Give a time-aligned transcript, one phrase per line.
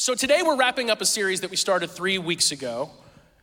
[0.00, 2.88] So today we're wrapping up a series that we started three weeks ago,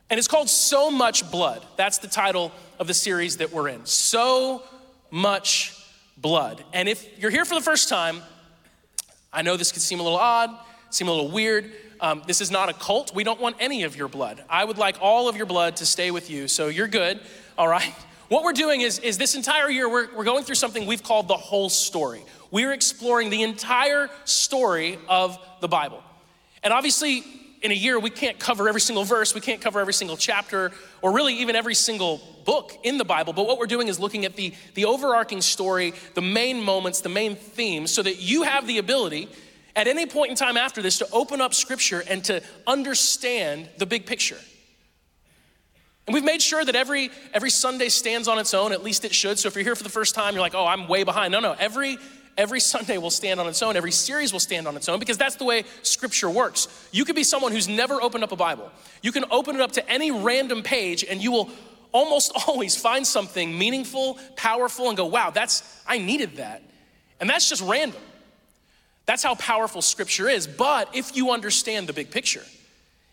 [0.09, 1.61] and it's called So Much Blood.
[1.75, 3.85] That's the title of the series that we're in.
[3.85, 4.63] So
[5.11, 5.77] Much
[6.15, 6.63] Blood.
[6.71, 8.21] And if you're here for the first time,
[9.33, 10.49] I know this could seem a little odd,
[10.91, 11.73] seem a little weird.
[11.99, 13.13] Um, this is not a cult.
[13.13, 14.41] We don't want any of your blood.
[14.49, 17.19] I would like all of your blood to stay with you, so you're good,
[17.57, 17.93] all right?
[18.27, 21.27] What we're doing is, is this entire year, we're, we're going through something we've called
[21.27, 22.23] the whole story.
[22.49, 26.01] We're exploring the entire story of the Bible.
[26.65, 27.23] And obviously,
[27.61, 30.71] in a year, we can't cover every single verse, we can't cover every single chapter,
[31.03, 33.33] or really even every single book in the Bible.
[33.33, 37.09] But what we're doing is looking at the, the overarching story, the main moments, the
[37.09, 39.29] main themes, so that you have the ability
[39.75, 43.85] at any point in time after this to open up scripture and to understand the
[43.85, 44.39] big picture.
[46.07, 49.13] And we've made sure that every every Sunday stands on its own, at least it
[49.13, 49.37] should.
[49.37, 51.39] So if you're here for the first time, you're like, "Oh, I'm way behind." No,
[51.39, 51.53] no.
[51.53, 51.97] Every
[52.37, 53.75] every Sunday will stand on its own.
[53.75, 56.67] Every series will stand on its own because that's the way scripture works.
[56.91, 58.71] You could be someone who's never opened up a Bible.
[59.01, 61.49] You can open it up to any random page and you will
[61.91, 66.61] almost always find something meaningful, powerful and go, "Wow, that's I needed that."
[67.19, 68.01] And that's just random.
[69.05, 70.47] That's how powerful scripture is.
[70.47, 72.43] But if you understand the big picture,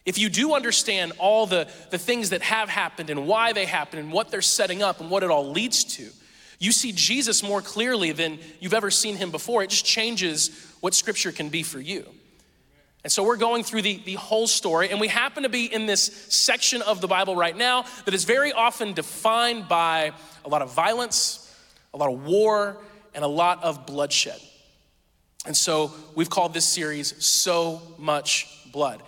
[0.04, 4.02] if you do understand all the, the things that have happened and why they happened
[4.02, 6.08] and what they're setting up and what it all leads to,
[6.62, 9.64] you see Jesus more clearly than you've ever seen him before.
[9.64, 12.06] It just changes what scripture can be for you.
[13.02, 15.86] And so we're going through the, the whole story, and we happen to be in
[15.86, 20.12] this section of the Bible right now that is very often defined by
[20.44, 21.52] a lot of violence,
[21.94, 22.78] a lot of war,
[23.12, 24.40] and a lot of bloodshed.
[25.44, 29.02] And so we've called this series So Much Blood.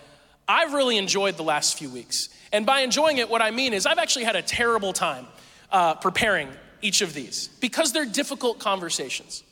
[0.45, 2.27] I've really enjoyed the last few weeks.
[2.51, 5.25] And by enjoying it, what I mean is I've actually had a terrible time
[5.71, 6.49] uh, preparing
[6.85, 9.43] each of these because they're difficult conversations.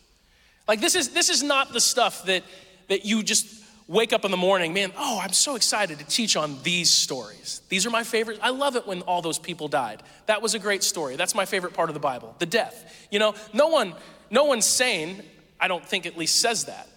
[0.67, 2.44] Like this is this is not the stuff that
[2.89, 6.38] that you just wake up in the morning, man, oh, I'm so excited to teach
[6.38, 7.61] on these stories.
[7.67, 8.39] These are my favorite.
[8.42, 10.02] I love it when all those people died.
[10.28, 11.17] That was a great story.
[11.17, 13.08] That's my favorite part of the Bible, the death.
[13.11, 13.94] You know, no one
[14.30, 15.23] no one sane,
[15.60, 16.88] I don't think at least says that.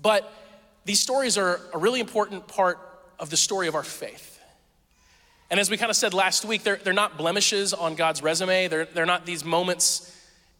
[0.00, 0.30] But
[0.84, 2.78] these stories are a really important part
[3.18, 4.31] of the story of our faith.
[5.52, 8.68] And as we kind of said last week, they're, they're not blemishes on God's resume.
[8.68, 10.10] They're, they're not these moments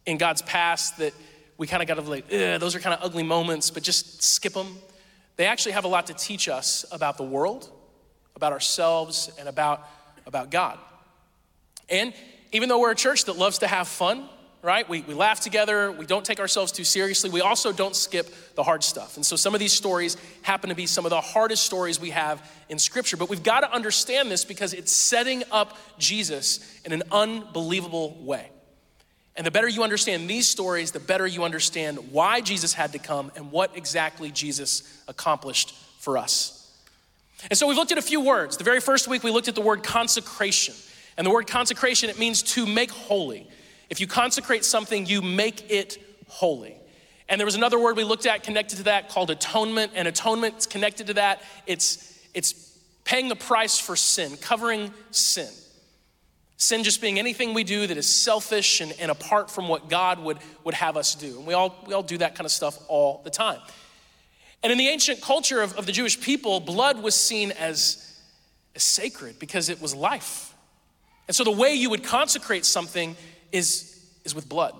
[0.05, 1.15] in God's past that
[1.57, 4.53] we kind of got to like, those are kind of ugly moments, but just skip
[4.53, 4.77] them.
[5.37, 7.71] They actually have a lot to teach us about the world,
[8.37, 9.89] about ourselves, and about,
[10.27, 10.79] about God.
[11.89, 12.13] And
[12.53, 14.29] even though we're a church that loves to have fun,
[14.62, 14.89] right?
[14.89, 18.62] We, we laugh together, we don't take ourselves too seriously, we also don't skip the
[18.62, 19.17] hard stuff.
[19.17, 22.11] And so some of these stories happen to be some of the hardest stories we
[22.11, 23.17] have in Scripture.
[23.17, 28.50] But we've got to understand this because it's setting up Jesus in an unbelievable way.
[29.34, 32.99] And the better you understand these stories, the better you understand why Jesus had to
[32.99, 36.59] come and what exactly Jesus accomplished for us.
[37.50, 38.59] And so we've looked at a few words.
[38.59, 40.75] The very first week, we looked at the word consecration.
[41.17, 43.49] And the word consecration, it means to make holy.
[43.93, 46.75] If you consecrate something, you make it holy.
[47.29, 50.57] And there was another word we looked at connected to that called atonement, and atonement
[50.57, 51.43] is connected to that.
[51.67, 52.55] It's, it's
[53.05, 55.51] paying the price for sin, covering sin.
[56.57, 60.19] Sin just being anything we do that is selfish and, and apart from what God
[60.21, 61.37] would, would have us do.
[61.37, 63.61] And we all, we all do that kind of stuff all the time.
[64.63, 68.19] And in the ancient culture of, of the Jewish people, blood was seen as,
[68.75, 70.55] as sacred because it was life.
[71.29, 73.17] And so the way you would consecrate something
[73.53, 74.75] is, is with blood.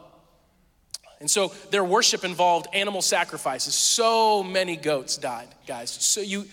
[1.21, 3.75] And so their worship involved animal sacrifices.
[3.75, 5.91] So many goats died, guys.
[5.91, 6.47] So you,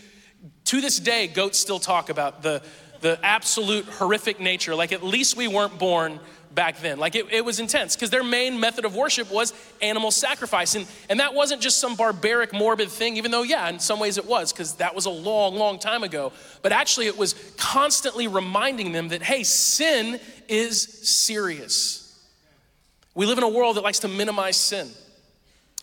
[0.66, 2.62] to this day, goats still talk about the,
[3.02, 4.76] the absolute horrific nature.
[4.76, 6.20] Like at least we weren't born
[6.54, 7.00] back then.
[7.00, 10.76] Like it, it was intense because their main method of worship was animal sacrifice.
[10.76, 14.18] And, and that wasn't just some barbaric, morbid thing, even though, yeah, in some ways
[14.20, 16.32] it was because that was a long, long time ago.
[16.62, 21.99] But actually, it was constantly reminding them that, hey, sin is serious.
[23.20, 24.90] We live in a world that likes to minimize sin.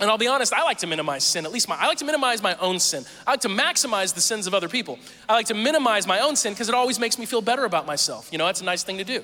[0.01, 2.07] And I'll be honest, I like to minimize sin, at least my, I like to
[2.07, 3.05] minimize my own sin.
[3.27, 4.99] I like to maximize the sins of other people.
[5.28, 7.84] I like to minimize my own sin because it always makes me feel better about
[7.84, 8.31] myself.
[8.33, 9.22] You know, that's a nice thing to do.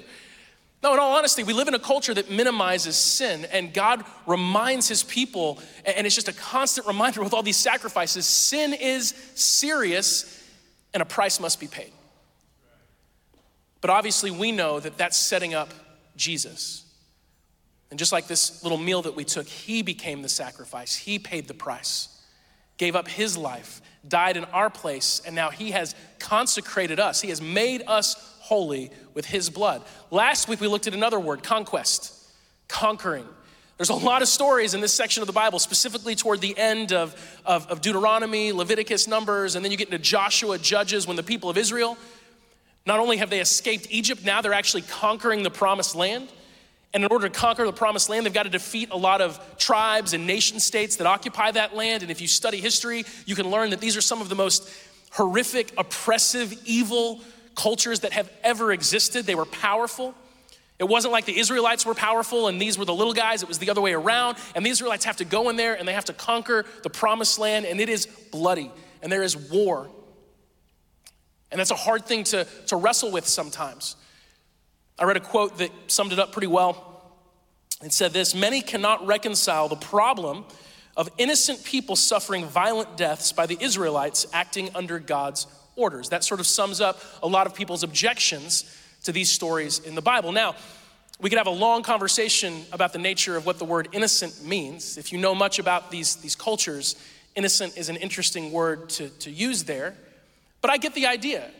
[0.82, 4.88] No, in all honesty, we live in a culture that minimizes sin, and God reminds
[4.88, 10.46] his people, and it's just a constant reminder with all these sacrifices sin is serious,
[10.92, 11.92] and a price must be paid.
[13.80, 15.72] But obviously, we know that that's setting up
[16.14, 16.91] Jesus.
[17.92, 20.96] And just like this little meal that we took, he became the sacrifice.
[20.96, 22.08] He paid the price,
[22.78, 27.20] gave up his life, died in our place, and now he has consecrated us.
[27.20, 29.82] He has made us holy with his blood.
[30.10, 32.14] Last week we looked at another word conquest,
[32.66, 33.26] conquering.
[33.76, 36.94] There's a lot of stories in this section of the Bible, specifically toward the end
[36.94, 37.14] of,
[37.44, 41.50] of, of, Deuteronomy, Leviticus, Numbers, and then you get into Joshua, Judges, when the people
[41.50, 41.98] of Israel,
[42.86, 46.32] not only have they escaped Egypt, now they're actually conquering the promised land.
[46.94, 49.40] And in order to conquer the promised land, they've got to defeat a lot of
[49.56, 52.02] tribes and nation states that occupy that land.
[52.02, 54.70] And if you study history, you can learn that these are some of the most
[55.12, 57.22] horrific, oppressive, evil
[57.54, 59.24] cultures that have ever existed.
[59.24, 60.14] They were powerful.
[60.78, 63.58] It wasn't like the Israelites were powerful and these were the little guys, it was
[63.58, 64.36] the other way around.
[64.54, 67.38] And the Israelites have to go in there and they have to conquer the promised
[67.38, 69.88] land, and it is bloody, and there is war.
[71.50, 73.96] And that's a hard thing to, to wrestle with sometimes.
[74.98, 76.88] I read a quote that summed it up pretty well.
[77.82, 80.44] It said this Many cannot reconcile the problem
[80.96, 86.10] of innocent people suffering violent deaths by the Israelites acting under God's orders.
[86.10, 90.02] That sort of sums up a lot of people's objections to these stories in the
[90.02, 90.32] Bible.
[90.32, 90.54] Now,
[91.20, 94.98] we could have a long conversation about the nature of what the word innocent means.
[94.98, 96.96] If you know much about these, these cultures,
[97.34, 99.94] innocent is an interesting word to, to use there.
[100.60, 101.50] But I get the idea.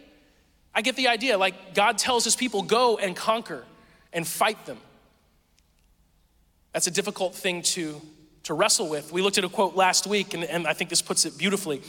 [0.74, 1.36] I get the idea.
[1.38, 3.64] Like God tells his people, go and conquer
[4.12, 4.78] and fight them.
[6.72, 8.00] That's a difficult thing to,
[8.44, 9.12] to wrestle with.
[9.12, 11.82] We looked at a quote last week, and, and I think this puts it beautifully.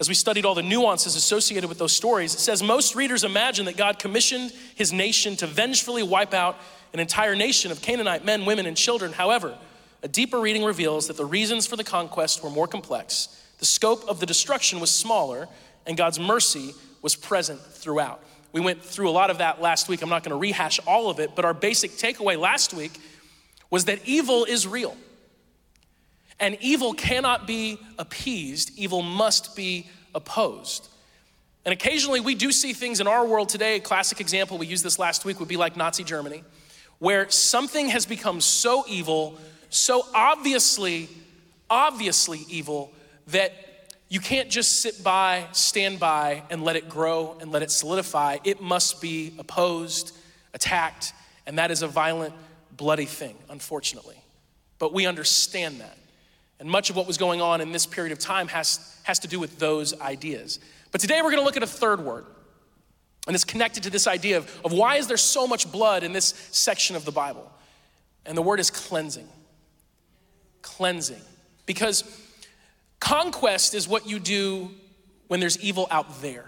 [0.00, 3.66] As we studied all the nuances associated with those stories, it says most readers imagine
[3.66, 6.56] that God commissioned his nation to vengefully wipe out
[6.92, 9.12] an entire nation of Canaanite men, women, and children.
[9.12, 9.56] However,
[10.02, 13.28] a deeper reading reveals that the reasons for the conquest were more complex.
[13.58, 15.48] The scope of the destruction was smaller,
[15.86, 18.22] and God's mercy was present throughout.
[18.52, 20.00] We went through a lot of that last week.
[20.00, 22.92] I'm not going to rehash all of it, but our basic takeaway last week
[23.68, 24.96] was that evil is real.
[26.38, 30.88] And evil cannot be appeased, evil must be opposed.
[31.64, 33.76] And occasionally we do see things in our world today.
[33.76, 36.44] A classic example, we used this last week, would be like Nazi Germany,
[36.98, 39.38] where something has become so evil,
[39.70, 41.08] so obviously,
[41.68, 42.92] obviously evil,
[43.28, 43.52] that
[44.14, 48.38] you can't just sit by, stand by, and let it grow and let it solidify.
[48.44, 50.16] It must be opposed,
[50.54, 51.12] attacked,
[51.48, 52.32] and that is a violent,
[52.70, 54.14] bloody thing, unfortunately.
[54.78, 55.98] But we understand that.
[56.60, 59.26] And much of what was going on in this period of time has, has to
[59.26, 60.60] do with those ideas.
[60.92, 62.24] But today we're gonna look at a third word.
[63.26, 66.12] And it's connected to this idea of, of why is there so much blood in
[66.12, 67.50] this section of the Bible?
[68.24, 69.28] And the word is cleansing.
[70.62, 71.22] Cleansing.
[71.66, 72.04] Because
[73.04, 74.70] Conquest is what you do
[75.28, 76.46] when there's evil out there.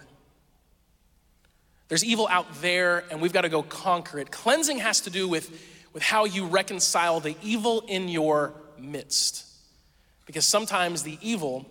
[1.89, 4.31] There's evil out there, and we've got to go conquer it.
[4.31, 5.51] Cleansing has to do with,
[5.93, 9.45] with how you reconcile the evil in your midst.
[10.25, 11.67] Because sometimes the evil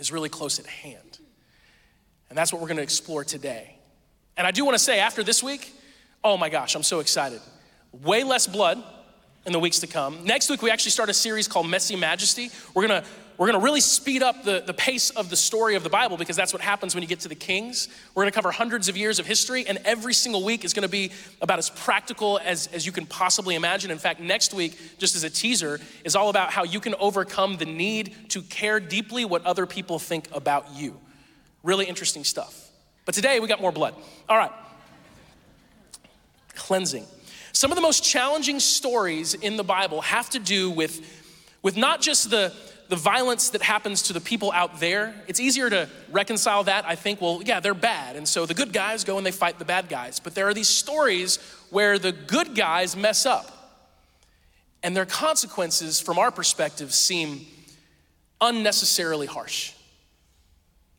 [0.00, 1.20] is really close at hand.
[2.28, 3.76] And that's what we're going to explore today.
[4.36, 5.72] And I do want to say, after this week,
[6.24, 7.40] oh my gosh, I'm so excited.
[8.02, 8.82] Way less blood
[9.46, 10.24] in the weeks to come.
[10.24, 12.50] Next week, we actually start a series called Messy Majesty.
[12.74, 13.08] We're going to
[13.38, 16.16] we're going to really speed up the, the pace of the story of the Bible
[16.16, 17.88] because that's what happens when you get to the Kings.
[18.14, 20.82] We're going to cover hundreds of years of history, and every single week is going
[20.82, 23.90] to be about as practical as, as you can possibly imagine.
[23.90, 27.56] In fact, next week, just as a teaser, is all about how you can overcome
[27.56, 30.98] the need to care deeply what other people think about you.
[31.62, 32.70] Really interesting stuff.
[33.04, 33.94] But today, we got more blood.
[34.28, 34.52] All right.
[36.54, 37.06] Cleansing.
[37.52, 41.00] Some of the most challenging stories in the Bible have to do with,
[41.62, 42.52] with not just the
[42.92, 46.84] the violence that happens to the people out there, it's easier to reconcile that.
[46.84, 48.16] I think, well, yeah, they're bad.
[48.16, 50.20] And so the good guys go and they fight the bad guys.
[50.20, 51.38] But there are these stories
[51.70, 53.80] where the good guys mess up.
[54.82, 57.46] And their consequences, from our perspective, seem
[58.42, 59.72] unnecessarily harsh.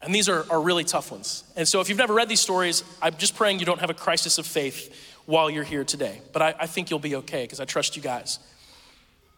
[0.01, 1.43] And these are, are really tough ones.
[1.55, 3.93] And so if you've never read these stories, I'm just praying you don't have a
[3.93, 6.21] crisis of faith while you're here today.
[6.31, 8.39] But I, I think you'll be okay because I trust you guys.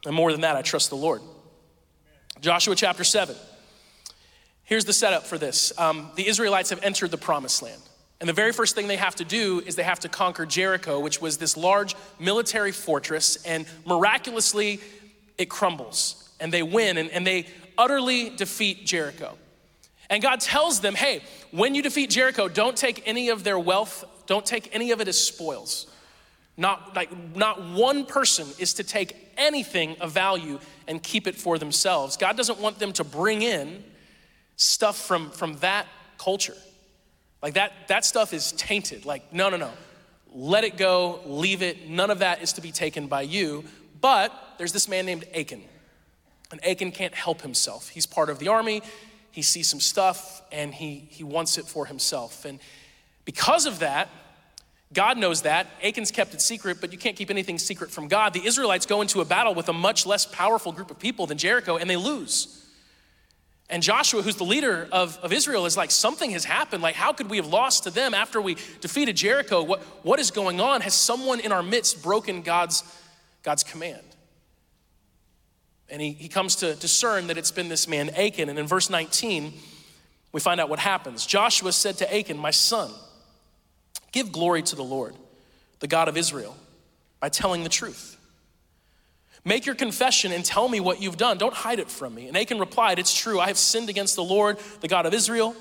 [0.06, 1.22] And more than that, I trust the Lord.
[2.46, 3.36] Joshua chapter 7.
[4.66, 7.82] Here's the setup for this um, the Israelites have entered the promised land.
[8.20, 11.00] And the very first thing they have to do is they have to conquer Jericho,
[11.00, 14.80] which was this large military fortress, and miraculously
[15.40, 17.48] it crumbles and they win and, and they
[17.80, 19.40] utterly defeat Jericho.
[20.12, 24.06] And God tells them, hey, when you defeat Jericho, don't take any of their wealth,
[24.28, 25.88] don't take any of it as spoils.
[26.58, 31.58] Not like not one person is to take anything of value and keep it for
[31.58, 32.18] themselves.
[32.18, 33.84] God doesn't want them to bring in
[34.56, 36.56] stuff from, from that culture.
[37.42, 39.06] Like that, that stuff is tainted.
[39.06, 39.72] Like, no, no, no.
[40.34, 41.90] Let it go, leave it.
[41.90, 43.64] None of that is to be taken by you.
[44.02, 45.64] But there's this man named Achan.
[46.52, 47.90] And Achan can't help himself.
[47.90, 48.82] He's part of the army.
[49.32, 52.46] He sees some stuff and he, he wants it for himself.
[52.46, 52.60] And
[53.26, 54.10] because of that,
[54.94, 55.68] God knows that.
[55.82, 58.34] Achan's kept it secret, but you can't keep anything secret from God.
[58.34, 61.38] The Israelites go into a battle with a much less powerful group of people than
[61.38, 62.65] Jericho, and they lose.
[63.68, 66.84] And Joshua, who's the leader of, of Israel, is like, something has happened.
[66.84, 69.63] Like, how could we have lost to them after we defeated Jericho?
[69.63, 70.82] What, what is going on?
[70.82, 72.84] Has someone in our midst broken God's,
[73.42, 74.04] God's command?
[75.89, 78.50] And he, he comes to discern that it's been this man, Achan.
[78.50, 79.54] And in verse 19,
[80.32, 81.25] we find out what happens.
[81.25, 82.92] Joshua said to Achan, My son,
[84.15, 85.13] give glory to the Lord,
[85.81, 86.55] the God of Israel,
[87.19, 88.17] by telling the truth.
[89.43, 91.38] Make your confession and tell me what you've done.
[91.38, 92.27] Don't hide it from me.
[92.29, 95.53] And Achan replied, It's true, I have sinned against the Lord, the God of Israel.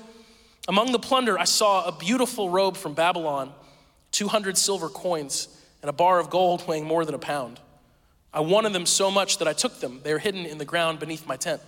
[0.69, 3.51] Among the plunder, I saw a beautiful robe from Babylon,
[4.11, 5.49] 200 silver coins,
[5.81, 7.59] and a bar of gold weighing more than a pound.
[8.33, 9.99] I wanted them so much that I took them.
[10.01, 11.61] They are hidden in the ground beneath my tent,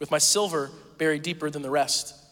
[0.00, 2.23] with my silver buried deeper than the rest.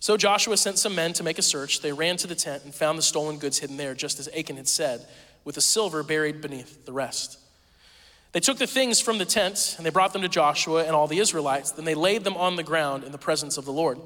[0.00, 1.80] So Joshua sent some men to make a search.
[1.80, 4.56] They ran to the tent and found the stolen goods hidden there, just as Achan
[4.56, 5.06] had said,
[5.44, 7.38] with the silver buried beneath the rest.
[8.32, 11.06] They took the things from the tent and they brought them to Joshua and all
[11.06, 11.70] the Israelites.
[11.70, 13.98] Then they laid them on the ground in the presence of the Lord.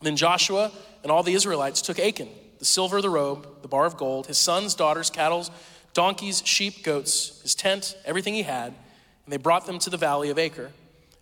[0.00, 0.72] Then Joshua
[1.02, 4.38] and all the Israelites took Achan, the silver, the robe, the bar of gold, his
[4.38, 5.46] sons, daughters, cattle,
[5.92, 10.30] donkeys, sheep, goats, his tent, everything he had, and they brought them to the valley
[10.30, 10.70] of Achor.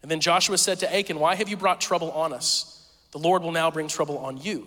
[0.02, 2.83] And then Joshua said to Achan, Why have you brought trouble on us?
[3.14, 4.66] The Lord will now bring trouble on you.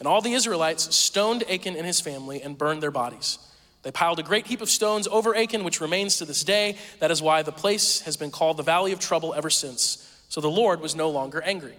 [0.00, 3.38] And all the Israelites stoned Achan and his family and burned their bodies.
[3.82, 6.76] They piled a great heap of stones over Achan, which remains to this day.
[6.98, 10.24] That is why the place has been called the Valley of Trouble ever since.
[10.28, 11.76] So the Lord was no longer angry.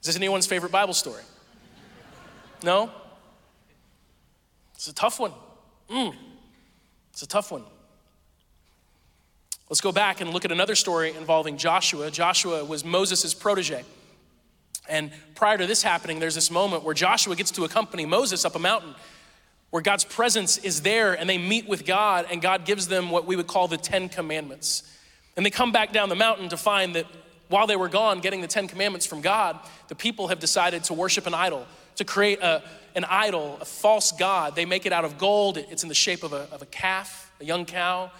[0.00, 1.22] Is this anyone's favorite Bible story?
[2.62, 2.92] No?
[4.76, 5.32] It's a tough one.
[5.90, 6.14] Mm.
[7.10, 7.64] It's a tough one.
[9.68, 12.10] Let's go back and look at another story involving Joshua.
[12.10, 13.84] Joshua was Moses' protege.
[14.88, 18.54] And prior to this happening, there's this moment where Joshua gets to accompany Moses up
[18.54, 18.94] a mountain
[19.70, 23.26] where God's presence is there and they meet with God and God gives them what
[23.26, 24.84] we would call the Ten Commandments.
[25.36, 27.06] And they come back down the mountain to find that
[27.48, 29.58] while they were gone getting the Ten Commandments from God,
[29.88, 32.62] the people have decided to worship an idol, to create a,
[32.94, 34.54] an idol, a false God.
[34.54, 37.32] They make it out of gold, it's in the shape of a, of a calf,
[37.40, 38.12] a young cow.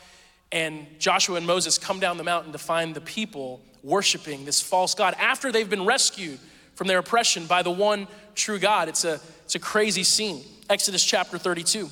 [0.52, 4.94] And Joshua and Moses come down the mountain to find the people worshiping this false
[4.94, 6.38] God after they've been rescued
[6.74, 8.88] from their oppression by the one true God.
[8.88, 10.42] It's a, it's a crazy scene.
[10.68, 11.88] Exodus chapter 32,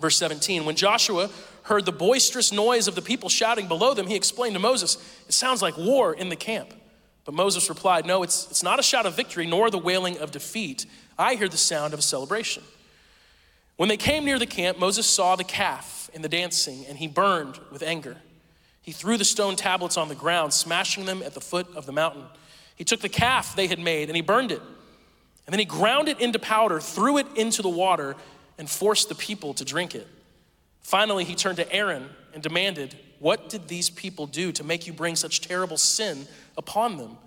[0.00, 0.64] verse 17.
[0.64, 1.30] When Joshua
[1.64, 5.34] heard the boisterous noise of the people shouting below them, he explained to Moses, It
[5.34, 6.72] sounds like war in the camp.
[7.24, 10.30] But Moses replied, No, it's, it's not a shout of victory nor the wailing of
[10.30, 10.86] defeat.
[11.18, 12.62] I hear the sound of a celebration.
[13.76, 17.06] When they came near the camp, Moses saw the calf in the dancing, and he
[17.06, 18.16] burned with anger.
[18.82, 21.92] He threw the stone tablets on the ground, smashing them at the foot of the
[21.92, 22.24] mountain.
[22.74, 24.62] He took the calf they had made and he burned it.
[25.46, 28.16] And then he ground it into powder, threw it into the water,
[28.56, 30.06] and forced the people to drink it.
[30.80, 34.92] Finally, he turned to Aaron and demanded, What did these people do to make you
[34.92, 37.18] bring such terrible sin upon them?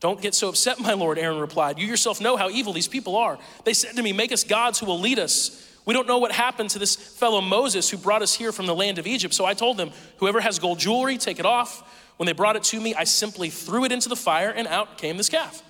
[0.00, 1.78] Don't get so upset, my lord, Aaron replied.
[1.78, 3.38] You yourself know how evil these people are.
[3.64, 5.70] They said to me, Make us gods who will lead us.
[5.84, 8.74] We don't know what happened to this fellow Moses who brought us here from the
[8.74, 9.34] land of Egypt.
[9.34, 11.82] So I told them, Whoever has gold jewelry, take it off.
[12.16, 14.98] When they brought it to me, I simply threw it into the fire and out
[14.98, 15.62] came this calf,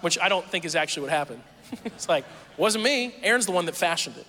[0.00, 1.42] which I don't think is actually what happened.
[1.84, 2.24] it's like,
[2.56, 3.14] wasn't me.
[3.22, 4.26] Aaron's the one that fashioned it.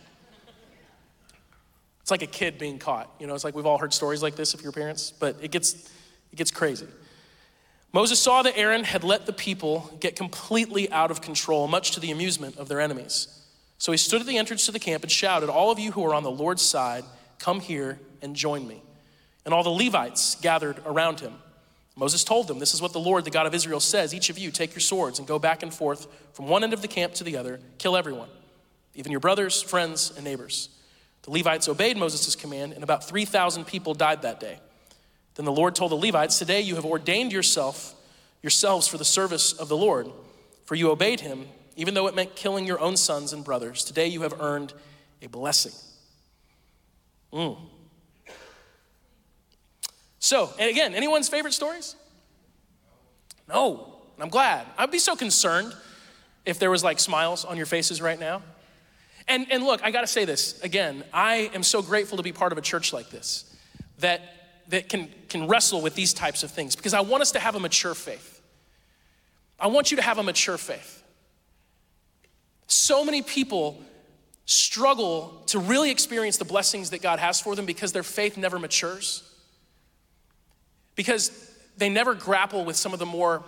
[2.02, 3.14] It's like a kid being caught.
[3.20, 5.52] You know, it's like we've all heard stories like this of your parents, but it
[5.52, 5.74] gets,
[6.32, 6.88] it gets crazy.
[7.94, 12.00] Moses saw that Aaron had let the people get completely out of control, much to
[12.00, 13.39] the amusement of their enemies.
[13.80, 16.06] So he stood at the entrance to the camp and shouted, All of you who
[16.06, 17.04] are on the Lord's side,
[17.40, 18.84] come here and join me
[19.50, 21.34] and all the Levites gathered around him.
[21.96, 24.38] Moses told them, This is what the Lord, the God of Israel, says Each of
[24.38, 27.16] you take your swords and go back and forth from one end of the camp
[27.16, 28.30] to the other, kill everyone,
[28.94, 30.70] even your brothers, friends, and neighbors.
[31.24, 34.60] The Levites obeyed Moses' command, and about 3,000 people died that day.
[35.34, 37.96] Then the Lord told the Levites, Today you have ordained yourself,
[38.44, 40.10] yourselves for the service of the Lord,
[40.66, 41.48] for you obeyed him,
[41.80, 43.86] even though it meant killing your own sons and brothers.
[43.86, 44.74] Today you have earned
[45.22, 45.72] a blessing.
[47.32, 47.58] Mm.
[50.20, 51.96] So, and again, anyone's favorite stories?
[53.48, 53.96] No.
[54.20, 54.68] I'm glad.
[54.78, 55.74] I'd be so concerned
[56.46, 58.42] if there was like smiles on your faces right now.
[59.30, 61.06] And, and look, I gotta say this again.
[61.14, 63.56] I am so grateful to be part of a church like this
[64.00, 64.22] that,
[64.68, 67.56] that can, can wrestle with these types of things because I want us to have
[67.56, 68.42] a mature faith.
[69.58, 70.99] I want you to have a mature faith.
[72.70, 73.84] So many people
[74.46, 78.58] struggle to really experience the blessings that God has for them because their faith never
[78.58, 79.30] matures
[81.00, 81.32] because
[81.78, 83.42] they never grapple with some of the more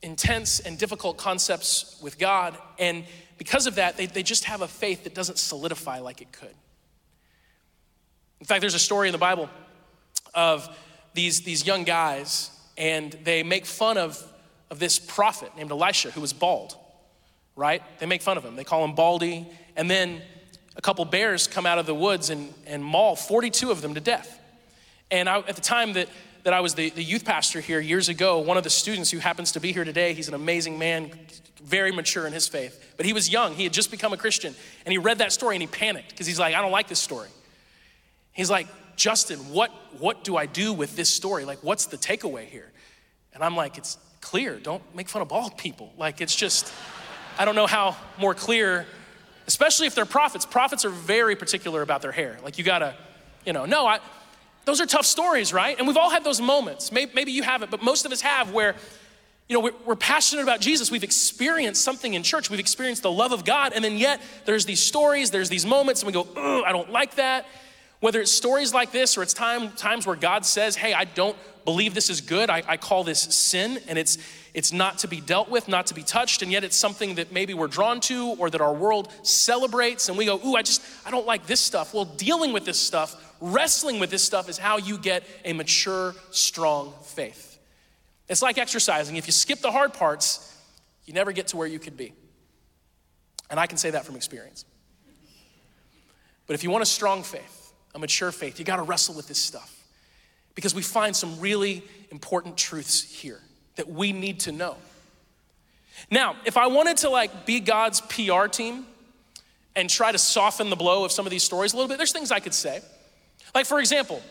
[0.00, 2.56] intense and difficult concepts with God.
[2.78, 3.04] And
[3.36, 6.54] because of that, they, they just have a faith that doesn't solidify like it could.
[8.40, 9.50] In fact, there's a story in the Bible
[10.32, 10.74] of
[11.12, 14.22] these, these young guys, and they make fun of,
[14.70, 16.74] of this prophet named Elisha who was bald,
[17.56, 17.82] right?
[17.98, 18.54] They make fun of him.
[18.54, 19.46] They call him Baldy.
[19.74, 20.22] And then
[20.76, 24.00] a couple bears come out of the woods and, and maul 42 of them to
[24.00, 24.40] death.
[25.10, 26.08] And I, at the time that,
[26.44, 29.18] that I was the, the youth pastor here years ago, one of the students who
[29.18, 31.10] happens to be here today, he's an amazing man,
[31.62, 33.54] very mature in his faith, but he was young.
[33.54, 34.54] He had just become a Christian.
[34.84, 37.00] And he read that story and he panicked because he's like, I don't like this
[37.00, 37.28] story.
[38.32, 41.44] He's like, Justin, what, what do I do with this story?
[41.44, 42.70] Like, what's the takeaway here?
[43.32, 44.58] And I'm like, it's clear.
[44.58, 45.92] Don't make fun of bald people.
[45.96, 46.72] Like, it's just,
[47.38, 48.86] I don't know how more clear,
[49.46, 50.46] especially if they're prophets.
[50.46, 52.38] Prophets are very particular about their hair.
[52.42, 52.94] Like, you gotta,
[53.44, 54.00] you know, no, I,
[54.64, 55.76] those are tough stories, right?
[55.78, 56.90] And we've all had those moments.
[56.90, 58.74] Maybe, maybe you haven't, but most of us have where,
[59.48, 60.90] you know, we're, we're, passionate about Jesus.
[60.90, 62.50] We've experienced something in church.
[62.50, 63.72] We've experienced the love of God.
[63.74, 66.26] And then yet there's these stories, there's these moments, and we go,
[66.64, 67.46] I don't like that.
[68.00, 71.36] Whether it's stories like this or it's time, times where God says, hey, I don't
[71.64, 72.50] believe this is good.
[72.50, 74.18] I, I call this sin and it's,
[74.56, 77.30] it's not to be dealt with, not to be touched, and yet it's something that
[77.30, 80.80] maybe we're drawn to or that our world celebrates, and we go, Ooh, I just,
[81.04, 81.92] I don't like this stuff.
[81.92, 86.14] Well, dealing with this stuff, wrestling with this stuff is how you get a mature,
[86.30, 87.58] strong faith.
[88.30, 89.16] It's like exercising.
[89.16, 90.58] If you skip the hard parts,
[91.04, 92.14] you never get to where you could be.
[93.50, 94.64] And I can say that from experience.
[96.46, 99.28] But if you want a strong faith, a mature faith, you got to wrestle with
[99.28, 99.84] this stuff
[100.54, 103.42] because we find some really important truths here
[103.76, 104.76] that we need to know.
[106.10, 108.86] Now, if I wanted to like be God's PR team
[109.74, 112.12] and try to soften the blow of some of these stories a little bit, there's
[112.12, 112.80] things I could say.
[113.54, 114.22] Like, for example,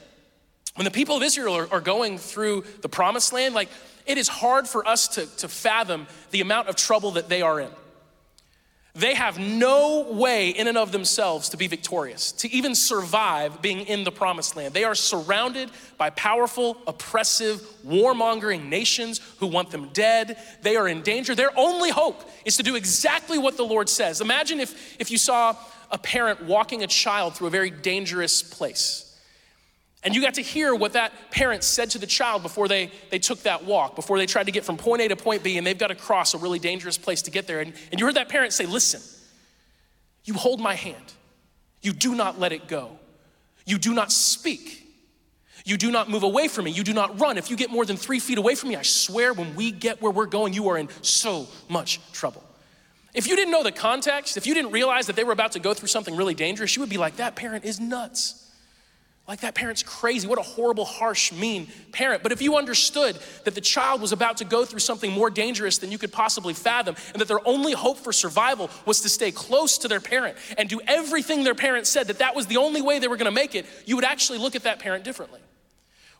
[0.75, 3.69] when the people of Israel are, are going through the promised land, like
[4.05, 7.59] it is hard for us to, to fathom the amount of trouble that they are
[7.59, 7.69] in.
[8.95, 13.81] They have no way in and of themselves to be victorious, to even survive being
[13.81, 14.73] in the promised land.
[14.73, 20.37] They are surrounded by powerful, oppressive, warmongering nations who want them dead.
[20.61, 21.35] They are in danger.
[21.35, 24.21] Their only hope is to do exactly what the Lord says.
[24.21, 25.57] Imagine if, if you saw
[25.91, 29.04] a parent walking a child through a very dangerous place.
[30.05, 33.17] And you got to hear what that parent said to the child before they, they
[33.17, 35.65] took that walk, before they tried to get from point A to point B, and
[35.65, 37.59] they've got to cross a really dangerous place to get there.
[37.59, 39.01] And, and you heard that parent say, Listen,
[40.23, 41.13] you hold my hand.
[41.81, 42.99] You do not let it go.
[43.65, 44.83] You do not speak.
[45.65, 46.71] You do not move away from me.
[46.71, 47.39] You do not run.
[47.39, 50.03] If you get more than three feet away from me, I swear when we get
[50.03, 52.43] where we're going, you are in so much trouble.
[53.15, 55.59] If you didn't know the context, if you didn't realize that they were about to
[55.59, 58.44] go through something really dangerous, you would be like, that parent is nuts.
[59.27, 60.27] Like that parent's crazy.
[60.27, 62.21] What a horrible, harsh, mean parent.
[62.21, 65.79] But if you understood that the child was about to go through something more dangerous
[65.79, 69.31] than you could possibly fathom, and that their only hope for survival was to stay
[69.31, 72.83] close to their parent and do everything their parent said, that that was the only
[72.83, 75.39] way they were gonna make it, you would actually look at that parent differently.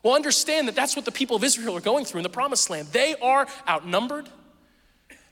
[0.02, 2.70] Well, understand that that's what the people of Israel are going through in the promised
[2.70, 2.88] land.
[2.88, 4.28] They are outnumbered,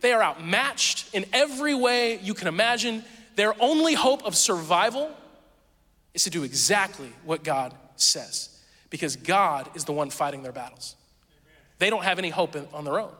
[0.00, 3.04] they are outmatched in every way you can imagine.
[3.34, 5.10] Their only hope of survival
[6.14, 8.48] is to do exactly what God says
[8.90, 10.96] because God is the one fighting their battles.
[11.78, 13.12] They don't have any hope on their own.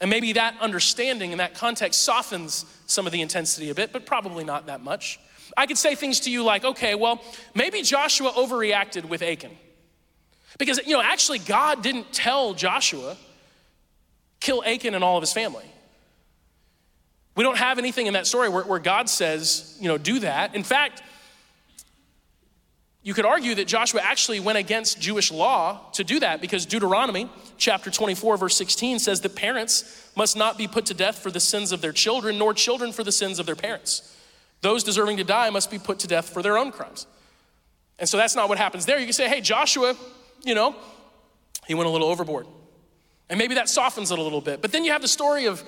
[0.00, 4.06] And maybe that understanding in that context softens some of the intensity a bit, but
[4.06, 5.20] probably not that much.
[5.56, 7.20] I could say things to you like, okay, well,
[7.54, 9.56] maybe Joshua overreacted with Achan.
[10.58, 13.16] Because, you know, actually, God didn't tell Joshua,
[14.40, 15.64] kill Achan and all of his family.
[17.34, 20.54] We don't have anything in that story where, where God says, you know, do that.
[20.54, 21.02] In fact,
[23.08, 27.30] you could argue that Joshua actually went against Jewish law to do that because Deuteronomy
[27.56, 31.40] chapter 24, verse 16 says that parents must not be put to death for the
[31.40, 34.14] sins of their children, nor children for the sins of their parents.
[34.60, 37.06] Those deserving to die must be put to death for their own crimes.
[37.98, 38.98] And so that's not what happens there.
[38.98, 39.96] You can say, hey, Joshua,
[40.44, 40.76] you know,
[41.66, 42.46] he went a little overboard.
[43.30, 44.60] And maybe that softens it a little bit.
[44.60, 45.62] But then you have the story of,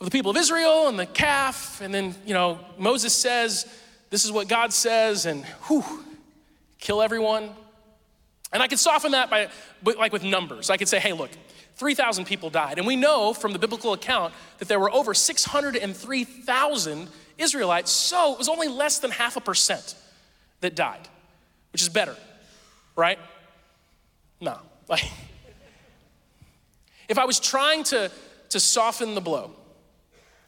[0.00, 3.64] of the people of Israel and the calf, and then, you know, Moses says,
[4.10, 6.04] this is what God says, and whew,
[6.82, 7.48] kill everyone.
[8.52, 9.48] And I could soften that by,
[9.82, 10.68] like with numbers.
[10.68, 11.30] I could say, hey, look,
[11.76, 12.76] 3,000 people died.
[12.76, 18.38] And we know from the biblical account that there were over 603,000 Israelites, so it
[18.38, 19.94] was only less than half a percent
[20.60, 21.08] that died,
[21.72, 22.16] which is better,
[22.94, 23.18] right?
[24.40, 24.58] No.
[24.88, 25.04] Like,
[27.08, 28.10] if I was trying to,
[28.50, 29.52] to soften the blow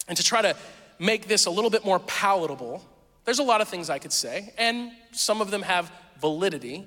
[0.09, 0.57] and to try to
[0.99, 2.85] make this a little bit more palatable,
[3.25, 5.91] there's a lot of things I could say, and some of them have
[6.25, 6.87] validity.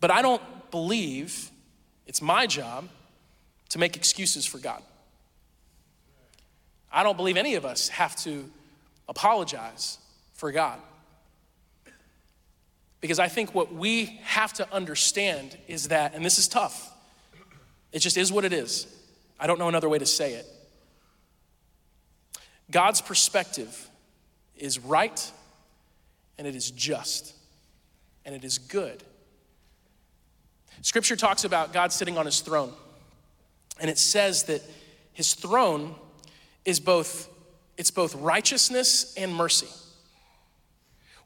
[0.00, 1.52] But I don't believe
[2.04, 2.88] it's my job
[3.68, 4.82] to make excuses for God.
[6.90, 8.50] I don't believe any of us have to
[9.08, 9.98] apologize
[10.34, 10.80] for God.
[13.00, 16.92] Because I think what we have to understand is that, and this is tough,
[17.92, 18.88] it just is what it is.
[19.38, 20.46] I don't know another way to say it.
[22.68, 23.88] God's perspective
[24.56, 25.32] is right
[26.36, 27.36] and it is just
[28.26, 29.02] and it is good.
[30.82, 32.72] Scripture talks about God sitting on his throne,
[33.80, 34.60] and it says that
[35.14, 35.94] his throne
[36.66, 37.30] is both
[37.76, 39.68] it's both righteousness and mercy.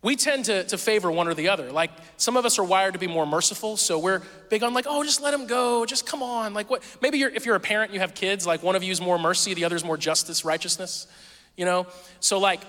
[0.02, 1.70] We tend to, to favor one or the other.
[1.70, 4.86] Like some of us are wired to be more merciful, so we're big on like,
[4.88, 6.54] oh, just let him go, just come on.
[6.54, 6.82] Like what?
[7.02, 8.46] Maybe you're, if you're a parent, you have kids.
[8.46, 11.06] Like one of you is more mercy, the other is more justice, righteousness.
[11.56, 11.86] You know,
[12.20, 12.60] so like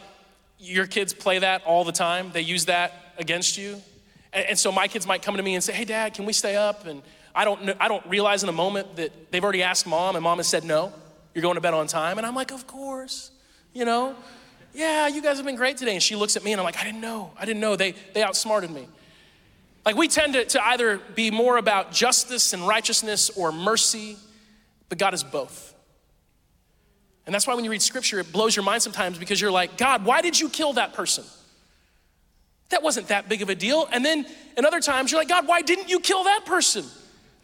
[0.60, 2.32] your kids play that all the time.
[2.34, 3.82] They use that against you,
[4.34, 6.34] and, and so my kids might come to me and say, hey, Dad, can we
[6.34, 6.86] stay up?
[6.86, 7.02] And
[7.34, 10.38] I don't, I don't realize in a moment that they've already asked mom, and mom
[10.38, 10.94] has said no.
[11.34, 13.32] You're going to bed on time, and I'm like, of course.
[13.74, 14.16] You know,
[14.74, 15.94] yeah, you guys have been great today.
[15.94, 17.32] And she looks at me and I'm like, I didn't know.
[17.38, 17.76] I didn't know.
[17.76, 18.88] They, they outsmarted me.
[19.86, 24.18] Like we tend to, to either be more about justice and righteousness or mercy,
[24.90, 25.74] but God is both.
[27.26, 29.78] And that's why when you read scripture, it blows your mind sometimes because you're like,
[29.78, 31.24] God, why did you kill that person?
[32.72, 33.88] That wasn't that big of a deal.
[33.92, 34.26] And then
[34.58, 36.86] in other times, you're like, God, why didn't you kill that person?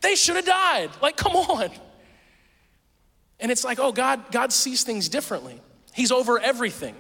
[0.02, 0.90] They should have died.
[1.02, 1.70] Like, come on.
[3.40, 5.62] And it's like, oh, God, God sees things differently.
[5.94, 6.96] He's over everything.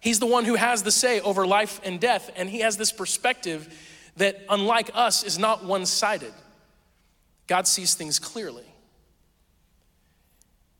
[0.00, 2.92] He's the one who has the say over life and death, and he has this
[2.92, 3.74] perspective
[4.16, 6.32] that, unlike us, is not one sided.
[7.46, 8.66] God sees things clearly.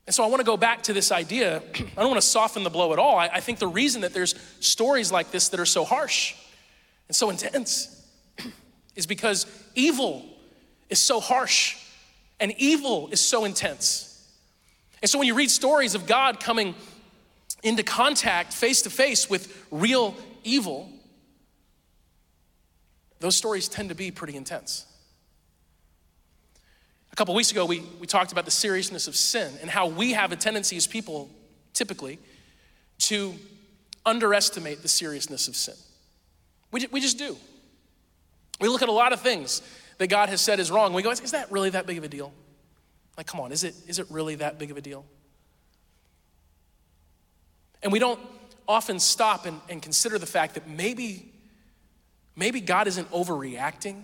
[0.05, 1.61] And so I want to go back to this idea.
[1.75, 3.17] I don't want to soften the blow at all.
[3.17, 6.35] I, I, think the reason that there's stories like this that are so harsh
[7.07, 8.03] and so intense
[8.95, 10.25] is because evil
[10.89, 11.77] is so harsh
[12.39, 14.11] and evil is so intense.
[15.01, 16.75] And so when you read stories of God coming
[17.63, 20.89] into contact face to face with real evil,
[23.19, 24.85] those stories tend to be pretty intense.
[27.15, 30.11] A couple weeks ago, we, we talked about the seriousness of sin and how we
[30.11, 31.29] have a tendency as people,
[31.71, 32.19] typically,
[33.03, 33.33] to
[34.05, 35.75] underestimate the seriousness of sin.
[36.73, 37.37] We, we just do.
[38.59, 39.61] We look at a lot of things
[39.97, 40.91] that God has said is wrong.
[40.91, 42.33] We go, is that really that big of a deal?
[43.15, 45.05] Like, come on, is it, is it really that big of a deal?
[47.81, 48.19] And we don't
[48.67, 51.31] often stop and, and consider the fact that maybe,
[52.35, 54.03] maybe God isn't overreacting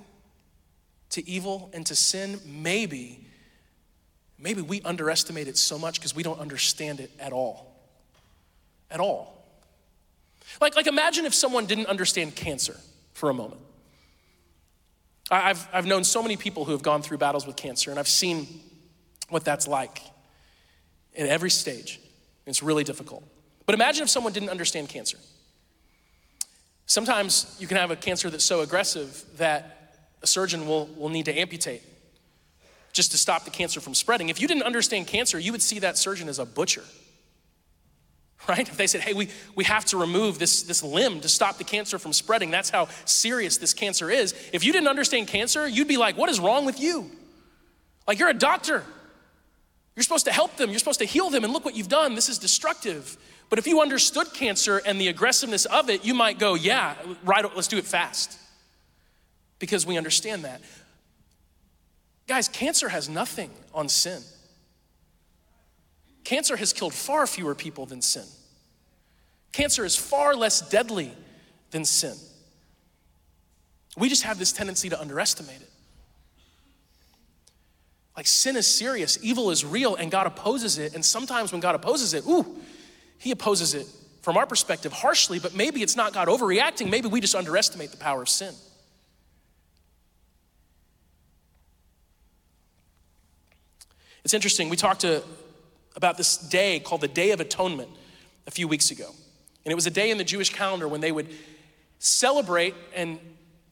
[1.12, 2.39] to evil and to sin.
[2.45, 3.26] Maybe,
[4.39, 7.74] maybe we underestimate it so much because we don't understand it at all.
[8.89, 9.45] At all.
[10.60, 12.76] Like, like imagine if someone didn't understand cancer
[13.13, 13.62] for a moment.
[15.30, 18.08] I've, I've known so many people who have gone through battles with cancer, and I've
[18.08, 18.47] seen
[19.30, 20.02] what that's like
[21.13, 22.02] in every stage.
[22.45, 23.24] It's really difficult.
[23.65, 25.17] But imagine if someone didn't understand cancer.
[26.86, 29.81] Sometimes you can have a cancer that's so aggressive that
[30.22, 31.82] a surgeon will, will need to amputate
[32.94, 34.30] just to stop the cancer from spreading.
[34.30, 36.84] If you didn't understand cancer, you would see that surgeon as a butcher.
[38.50, 38.68] Right?
[38.68, 41.64] If they said, hey, we, we have to remove this, this limb to stop the
[41.64, 44.34] cancer from spreading, that's how serious this cancer is.
[44.52, 47.12] If you didn't understand cancer, you'd be like, what is wrong with you?
[48.08, 48.84] Like, you're a doctor.
[49.96, 52.16] You're supposed to help them, you're supposed to heal them, and look what you've done.
[52.16, 53.16] This is destructive.
[53.50, 57.46] But if you understood cancer and the aggressiveness of it, you might go, yeah, right,
[57.56, 58.40] let's do it fast.
[59.62, 60.60] Because we understand that.
[62.28, 64.21] Guys, cancer has nothing on sin.
[66.24, 68.26] Cancer has killed far fewer people than sin.
[69.52, 71.12] Cancer is far less deadly
[71.69, 72.15] than sin.
[73.95, 75.69] We just have this tendency to underestimate it.
[78.17, 80.95] Like sin is serious, evil is real, and God opposes it.
[80.95, 82.58] And sometimes when God opposes it, ooh,
[83.19, 83.86] he opposes it
[84.24, 86.89] from our perspective harshly, but maybe it's not God overreacting.
[86.89, 88.56] Maybe we just underestimate the power of sin.
[94.24, 94.70] It's interesting.
[94.70, 95.24] We talked to,
[95.96, 97.90] about this day called the Day of Atonement
[98.48, 99.10] a few weeks ago.
[99.66, 101.28] And it was a day in the Jewish calendar when they would
[102.00, 103.20] celebrate and,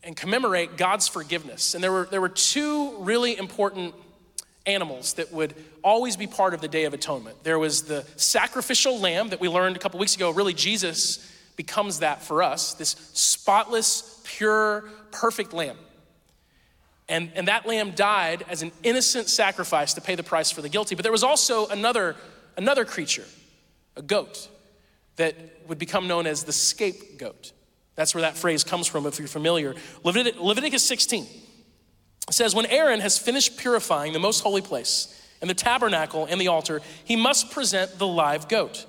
[0.03, 1.73] and commemorate God's forgiveness.
[1.73, 3.95] And there were, there were two really important
[4.65, 7.43] animals that would always be part of the Day of Atonement.
[7.43, 10.29] There was the sacrificial lamb that we learned a couple weeks ago.
[10.29, 15.77] Really, Jesus becomes that for us this spotless, pure, perfect lamb.
[17.09, 20.69] And, and that lamb died as an innocent sacrifice to pay the price for the
[20.69, 20.95] guilty.
[20.95, 22.15] But there was also another,
[22.55, 23.25] another creature,
[23.97, 24.47] a goat,
[25.15, 25.35] that
[25.67, 27.51] would become known as the scapegoat.
[27.95, 29.75] That's where that phrase comes from, if you're familiar.
[30.05, 31.27] Leviticus 16
[32.29, 36.47] says, When Aaron has finished purifying the most holy place and the tabernacle and the
[36.47, 38.85] altar, he must present the live goat.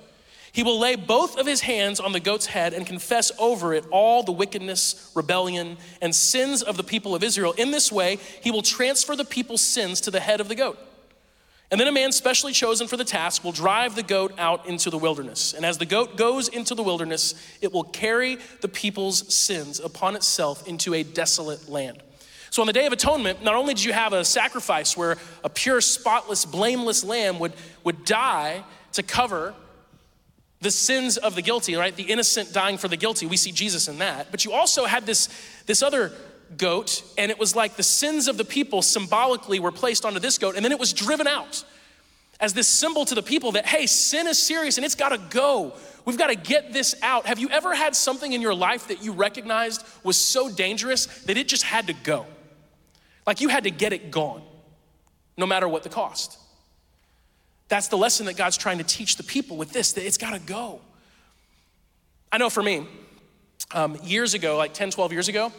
[0.53, 3.85] He will lay both of his hands on the goat's head and confess over it
[3.89, 7.53] all the wickedness, rebellion, and sins of the people of Israel.
[7.53, 10.77] In this way, he will transfer the people's sins to the head of the goat.
[11.71, 14.89] And then a man specially chosen for the task will drive the goat out into
[14.89, 15.53] the wilderness.
[15.53, 20.17] And as the goat goes into the wilderness, it will carry the people's sins upon
[20.17, 22.03] itself into a desolate land.
[22.49, 25.49] So on the Day of Atonement, not only did you have a sacrifice where a
[25.49, 27.53] pure, spotless, blameless lamb would,
[27.85, 29.55] would die to cover
[30.61, 31.95] the sins of the guilty, right?
[31.95, 33.25] The innocent dying for the guilty.
[33.25, 34.31] We see Jesus in that.
[34.31, 35.27] But you also had this,
[35.65, 36.11] this other
[36.57, 40.37] goat, and it was like the sins of the people symbolically were placed onto this
[40.37, 41.63] goat, and then it was driven out
[42.39, 45.73] as this symbol to the people that, hey, sin is serious and it's gotta go.
[46.05, 47.27] We've gotta get this out.
[47.27, 51.37] Have you ever had something in your life that you recognized was so dangerous that
[51.37, 52.25] it just had to go?
[53.27, 54.41] Like you had to get it gone,
[55.37, 56.39] no matter what the cost.
[57.71, 60.39] That's the lesson that God's trying to teach the people with this, that it's gotta
[60.39, 60.81] go.
[62.29, 62.85] I know for me,
[63.73, 65.53] um, years ago, like 10, 12 years ago,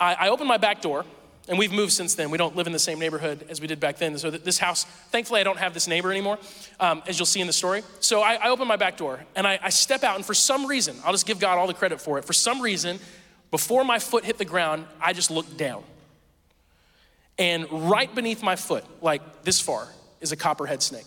[0.00, 1.04] I, I opened my back door
[1.46, 2.30] and we've moved since then.
[2.30, 4.16] We don't live in the same neighborhood as we did back then.
[4.16, 6.38] So this house, thankfully, I don't have this neighbor anymore,
[6.80, 7.82] um, as you'll see in the story.
[8.00, 10.64] So I, I open my back door and I, I step out, and for some
[10.64, 12.24] reason, I'll just give God all the credit for it.
[12.24, 12.98] For some reason,
[13.50, 15.84] before my foot hit the ground, I just looked down.
[17.36, 19.88] And right beneath my foot, like this far,
[20.22, 21.04] is a copperhead snake.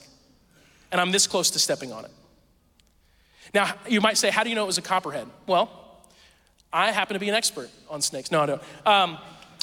[0.92, 2.12] And I'm this close to stepping on it.
[3.54, 5.28] Now, you might say, how do you know it was a copperhead?
[5.48, 5.70] Well,
[6.72, 8.32] I happen to be an expert on snakes.
[8.32, 8.62] No, I don't.
[8.86, 9.18] Um,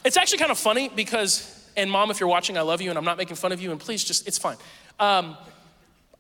[0.04, 2.98] it's actually kind of funny because, and mom, if you're watching, I love you and
[2.98, 4.56] I'm not making fun of you, and please just, it's fine.
[5.00, 5.36] Um,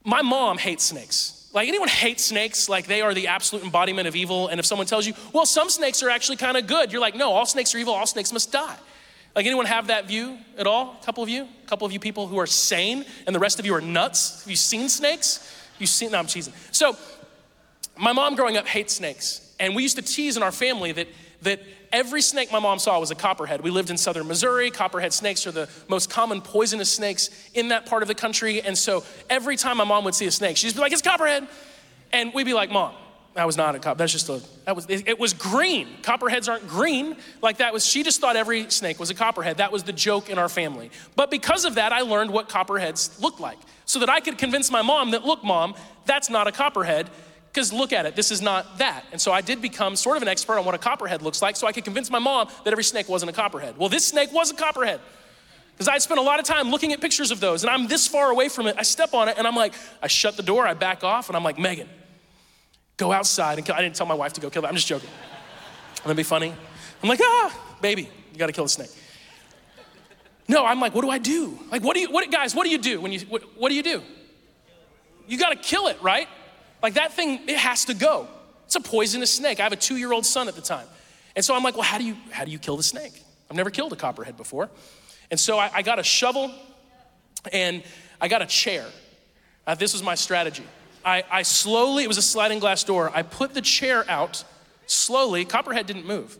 [0.04, 1.50] my mom hates snakes.
[1.52, 2.68] Like, anyone hates snakes?
[2.68, 4.48] Like, they are the absolute embodiment of evil.
[4.48, 7.16] And if someone tells you, well, some snakes are actually kind of good, you're like,
[7.16, 8.76] no, all snakes are evil, all snakes must die.
[9.38, 10.98] Like, anyone have that view at all?
[11.00, 11.44] A couple of you?
[11.44, 14.40] A couple of you people who are sane, and the rest of you are nuts?
[14.40, 15.56] Have you seen snakes?
[15.78, 16.52] You've seen, no, I'm teasing.
[16.72, 16.96] So,
[17.96, 19.54] my mom growing up hates snakes.
[19.60, 21.06] And we used to tease in our family that,
[21.42, 21.60] that
[21.92, 23.60] every snake my mom saw was a copperhead.
[23.60, 24.72] We lived in southern Missouri.
[24.72, 28.60] Copperhead snakes are the most common poisonous snakes in that part of the country.
[28.60, 31.46] And so every time my mom would see a snake, she'd be like, it's copperhead.
[32.12, 32.92] And we'd be like, Mom,
[33.38, 33.98] that was not a cop.
[33.98, 35.86] That's just a, that was, it, it was green.
[36.02, 37.16] Copperheads aren't green.
[37.40, 39.58] Like that was, she just thought every snake was a copperhead.
[39.58, 40.90] That was the joke in our family.
[41.14, 44.72] But because of that, I learned what copperheads look like so that I could convince
[44.72, 47.10] my mom that, look, mom, that's not a copperhead.
[47.52, 49.04] Because look at it, this is not that.
[49.12, 51.54] And so I did become sort of an expert on what a copperhead looks like
[51.54, 53.78] so I could convince my mom that every snake wasn't a copperhead.
[53.78, 54.98] Well, this snake was a copperhead.
[55.74, 58.08] Because I spent a lot of time looking at pictures of those, and I'm this
[58.08, 58.74] far away from it.
[58.76, 61.36] I step on it, and I'm like, I shut the door, I back off, and
[61.36, 61.88] I'm like, Megan,
[62.98, 63.74] go outside and kill.
[63.74, 64.68] I didn't tell my wife to go kill it.
[64.68, 65.08] I'm just joking.
[66.02, 66.52] That'd be funny.
[67.02, 68.90] I'm like, ah, baby, you gotta kill the snake.
[70.46, 71.58] No, I'm like, what do I do?
[71.70, 73.74] Like, what do you, what, guys, what do you do when you, what, what do
[73.74, 74.02] you do?
[75.26, 76.28] You gotta kill it, right?
[76.82, 78.28] Like that thing, it has to go.
[78.66, 79.60] It's a poisonous snake.
[79.60, 80.86] I have a two year old son at the time.
[81.36, 83.22] And so I'm like, well, how do you, how do you kill the snake?
[83.50, 84.68] I've never killed a copperhead before.
[85.30, 86.52] And so I, I got a shovel
[87.52, 87.82] and
[88.20, 88.84] I got a chair.
[89.66, 90.64] Uh, this was my strategy.
[91.08, 93.10] I, I slowly, it was a sliding glass door.
[93.14, 94.44] I put the chair out
[94.86, 95.46] slowly.
[95.46, 96.36] Copperhead didn't move.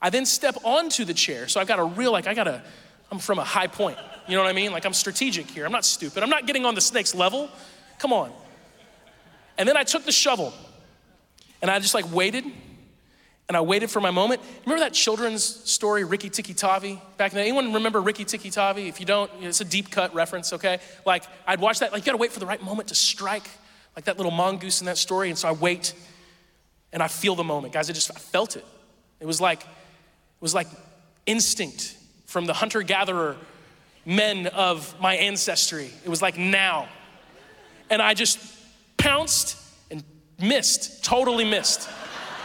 [0.00, 1.48] I then step onto the chair.
[1.48, 2.62] So I've got a real, like, I got a,
[3.10, 3.98] I'm from a high point.
[4.28, 4.70] You know what I mean?
[4.70, 5.66] Like, I'm strategic here.
[5.66, 6.22] I'm not stupid.
[6.22, 7.50] I'm not getting on the snake's level.
[7.98, 8.32] Come on.
[9.58, 10.54] And then I took the shovel
[11.60, 12.44] and I just like waited
[13.48, 14.40] and I waited for my moment.
[14.64, 17.40] Remember that children's story, Rikki Tikki Tavi, back then?
[17.40, 18.86] Anyone remember Rikki Tikki Tavi?
[18.86, 20.78] If you don't, it's a deep cut reference, okay?
[21.04, 23.48] Like, I'd watch that, like, you gotta wait for the right moment to strike
[23.96, 25.28] like that little mongoose in that story.
[25.28, 25.94] And so I wait
[26.92, 27.74] and I feel the moment.
[27.74, 28.64] Guys, I just I felt it.
[29.20, 30.68] It was like, it was like
[31.26, 33.36] instinct from the hunter-gatherer
[34.04, 35.90] men of my ancestry.
[36.04, 36.88] It was like now.
[37.90, 38.38] And I just
[38.96, 39.56] pounced
[39.90, 40.02] and
[40.38, 41.88] missed, totally missed.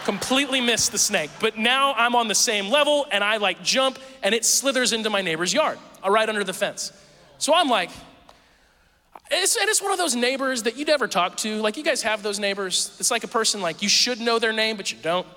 [0.07, 1.29] completely missed the snake.
[1.41, 5.09] But now I'm on the same level and I like jump and it slithers into
[5.09, 6.93] my neighbor's yard, uh, right under the fence.
[7.39, 7.89] So I'm like,
[9.31, 11.59] it's, and it's one of those neighbors that you never talk to.
[11.61, 12.95] Like, you guys have those neighbors.
[12.99, 15.27] It's like a person, like, you should know their name, but you don't.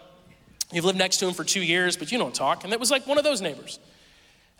[0.73, 2.65] You've lived next to them for two years, but you don't talk.
[2.65, 3.81] And it was like one of those neighbors.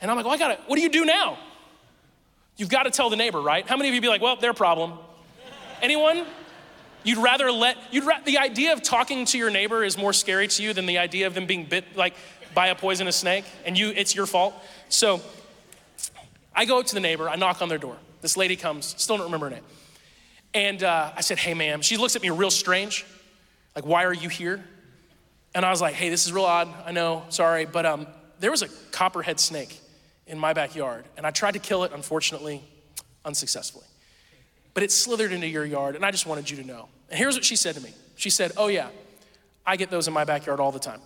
[0.01, 1.39] And I'm like, well, I gotta, what do you do now?
[2.57, 3.67] You've got to tell the neighbor, right?
[3.67, 4.95] How many of you be like, well, their problem?
[5.81, 6.27] Anyone?
[7.05, 10.49] You'd rather let, you'd ra- the idea of talking to your neighbor is more scary
[10.49, 12.15] to you than the idea of them being bit, like,
[12.53, 14.55] by a poisonous snake, and you, it's your fault.
[14.89, 15.21] So
[16.55, 17.97] I go to the neighbor, I knock on their door.
[18.21, 19.65] This lady comes, still don't remember her name.
[20.53, 21.83] And uh, I said, Hey, ma'am.
[21.83, 23.07] She looks at me real strange,
[23.75, 24.65] like, Why are you here?
[25.55, 26.69] And I was like, Hey, this is real odd.
[26.85, 27.67] I know, sorry.
[27.67, 28.07] But um,
[28.39, 29.79] there was a copperhead snake
[30.27, 32.63] in my backyard, and I tried to kill it, unfortunately,
[33.25, 33.87] unsuccessfully.
[34.75, 36.89] But it slithered into your yard, and I just wanted you to know.
[37.11, 38.89] And here's what she said to me She said, Oh, yeah,
[39.67, 41.01] I get those in my backyard all the time.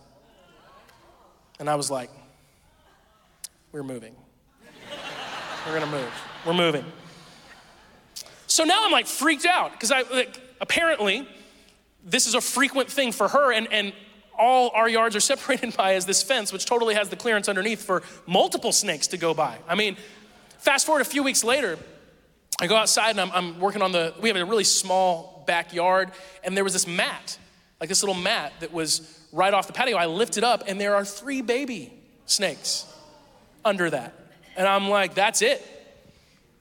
[1.58, 2.10] And I was like,
[3.72, 4.14] We're moving.
[5.66, 6.12] We're gonna move.
[6.44, 6.84] We're moving.
[8.54, 11.26] So now I'm like freaked out because I like, apparently
[12.04, 13.92] this is a frequent thing for her, and, and
[14.38, 17.82] all our yards are separated by is this fence, which totally has the clearance underneath
[17.82, 19.58] for multiple snakes to go by.
[19.66, 19.96] I mean,
[20.58, 21.80] fast forward a few weeks later,
[22.60, 26.12] I go outside and I'm, I'm working on the, we have a really small backyard,
[26.44, 27.36] and there was this mat,
[27.80, 29.96] like this little mat that was right off the patio.
[29.96, 31.92] I lift it up, and there are three baby
[32.26, 32.86] snakes
[33.64, 34.14] under that.
[34.56, 35.60] And I'm like, that's it.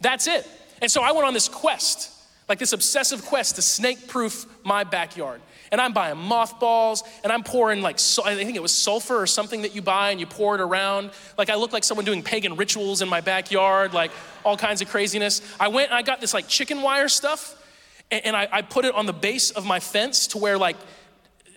[0.02, 0.50] That's it.
[0.82, 2.12] And so I went on this quest,
[2.50, 5.42] like this obsessive quest to snake proof my backyard.
[5.72, 9.64] And I'm buying mothballs and I'm pouring like, I think it was sulfur or something
[9.64, 11.10] that you buy and you pour it around.
[11.36, 14.12] Like I look like someone doing pagan rituals in my backyard, like
[14.44, 15.42] all kinds of craziness.
[15.60, 17.60] I went and I got this like chicken wire stuff
[18.12, 20.78] and, I, put it on the base of my fence to where like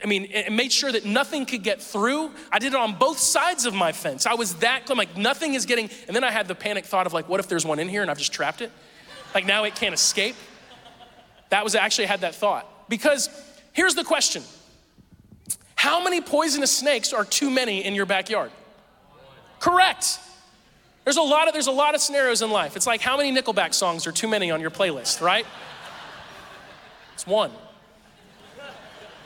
[0.03, 2.31] I mean, it made sure that nothing could get through.
[2.53, 4.27] I did it on both sides of my fence.
[4.27, 7.07] I was that, I'm like, nothing is getting, and then I had the panic thought
[7.07, 8.71] of like, what if there's one in here and I've just trapped it?
[9.37, 10.35] Like now it can't escape.
[11.51, 12.89] That was actually, I had that thought.
[12.89, 13.29] Because
[13.75, 14.43] here's the question
[15.75, 18.51] How many poisonous snakes are too many in your backyard?
[19.61, 20.21] Correct.
[21.05, 22.77] There's a lot of there's a lot of scenarios in life.
[22.77, 25.45] It's like how many Nickelback songs are too many on your playlist, right?
[27.13, 27.51] It's one.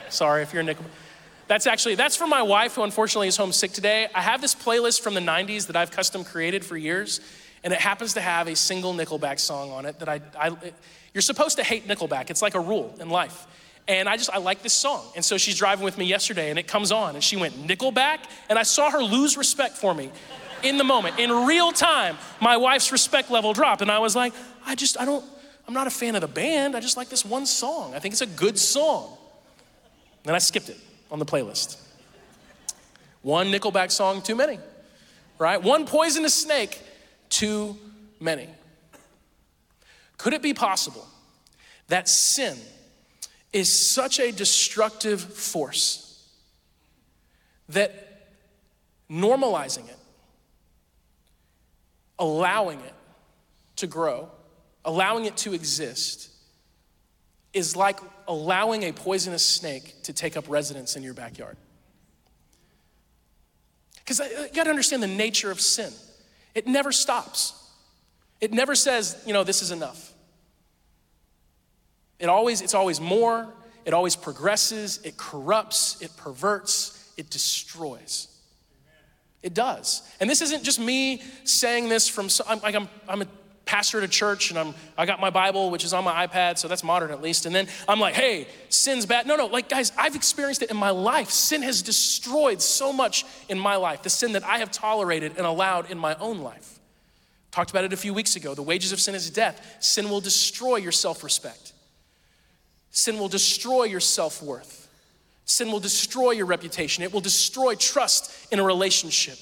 [0.09, 0.91] Sorry if you're a Nickelback.
[1.47, 4.09] That's actually, that's for my wife who unfortunately is homesick today.
[4.13, 7.21] I have this playlist from the 90s that I've custom created for years,
[7.63, 10.51] and it happens to have a single Nickelback song on it that I, I
[11.13, 12.29] you're supposed to hate Nickelback.
[12.29, 13.47] It's like a rule in life.
[13.87, 15.03] And I just, I like this song.
[15.15, 18.19] And so she's driving with me yesterday and it comes on and she went, Nickelback?
[18.49, 20.11] And I saw her lose respect for me
[20.63, 21.19] in the moment.
[21.19, 23.81] In real time, my wife's respect level dropped.
[23.81, 24.33] And I was like,
[24.65, 25.25] I just, I don't,
[25.67, 26.75] I'm not a fan of the band.
[26.75, 27.93] I just like this one song.
[27.93, 29.17] I think it's a good song.
[30.25, 30.77] And I skipped it
[31.09, 31.77] on the playlist.
[33.23, 34.59] One Nickelback song too many,
[35.37, 35.61] right?
[35.61, 36.79] One poisonous snake
[37.31, 37.75] too
[38.19, 38.47] many.
[40.17, 41.07] Could it be possible
[41.87, 42.55] that sin
[43.51, 46.29] is such a destructive force
[47.69, 48.27] that
[49.09, 49.97] normalizing it,
[52.19, 52.93] allowing it
[53.77, 54.29] to grow,
[54.85, 56.29] allowing it to exist,
[57.53, 61.57] is like allowing a poisonous snake to take up residence in your backyard.
[63.99, 65.91] Because uh, you gotta understand the nature of sin.
[66.53, 67.53] It never stops.
[68.39, 70.13] It never says, you know, this is enough.
[72.19, 73.51] It always, it's always more,
[73.85, 78.27] it always progresses, it corrupts, it perverts, it destroys.
[79.41, 80.03] It does.
[80.19, 83.27] And this isn't just me saying this from, I'm, like I'm, I'm a
[83.71, 86.57] pastor at a church and I'm, I got my Bible, which is on my iPad,
[86.57, 87.45] so that's modern at least.
[87.45, 89.25] And then I'm like, hey, sin's bad.
[89.25, 91.29] No, no, like, guys, I've experienced it in my life.
[91.29, 95.45] Sin has destroyed so much in my life, the sin that I have tolerated and
[95.45, 96.79] allowed in my own life.
[97.51, 98.53] Talked about it a few weeks ago.
[98.53, 99.77] The wages of sin is death.
[99.79, 101.71] Sin will destroy your self respect,
[102.89, 104.89] sin will destroy your self worth.
[105.45, 107.03] Sin will destroy your reputation.
[107.03, 109.37] It will destroy trust in a relationship.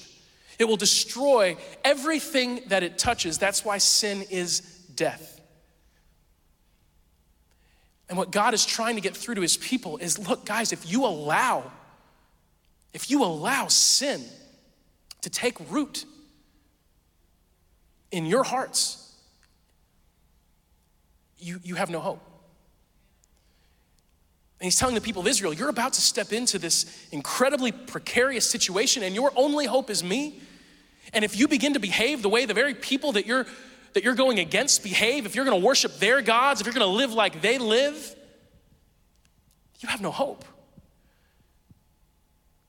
[0.60, 3.38] It will destroy everything that it touches.
[3.38, 4.60] That's why sin is
[4.94, 5.40] death.
[8.10, 10.90] And what God is trying to get through to his people is look, guys, if
[10.90, 11.72] you allow,
[12.92, 14.22] if you allow sin
[15.22, 16.04] to take root
[18.10, 19.14] in your hearts,
[21.38, 22.20] you, you have no hope.
[24.60, 28.46] And he's telling the people of Israel, you're about to step into this incredibly precarious
[28.46, 30.42] situation, and your only hope is me.
[31.12, 33.46] And if you begin to behave the way the very people that you're
[33.92, 36.86] that you're going against behave, if you're going to worship their gods, if you're going
[36.86, 38.14] to live like they live,
[39.80, 40.44] you have no hope.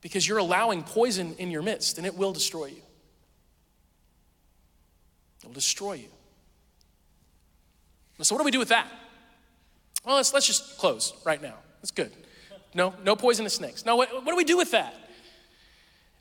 [0.00, 2.82] Because you're allowing poison in your midst and it will destroy you.
[5.42, 6.08] It will destroy you.
[8.20, 8.86] So, what do we do with that?
[10.04, 11.54] Well, let's, let's just close right now.
[11.80, 12.12] That's good.
[12.74, 13.84] No, no poisonous snakes.
[13.84, 14.94] No, what, what do we do with that?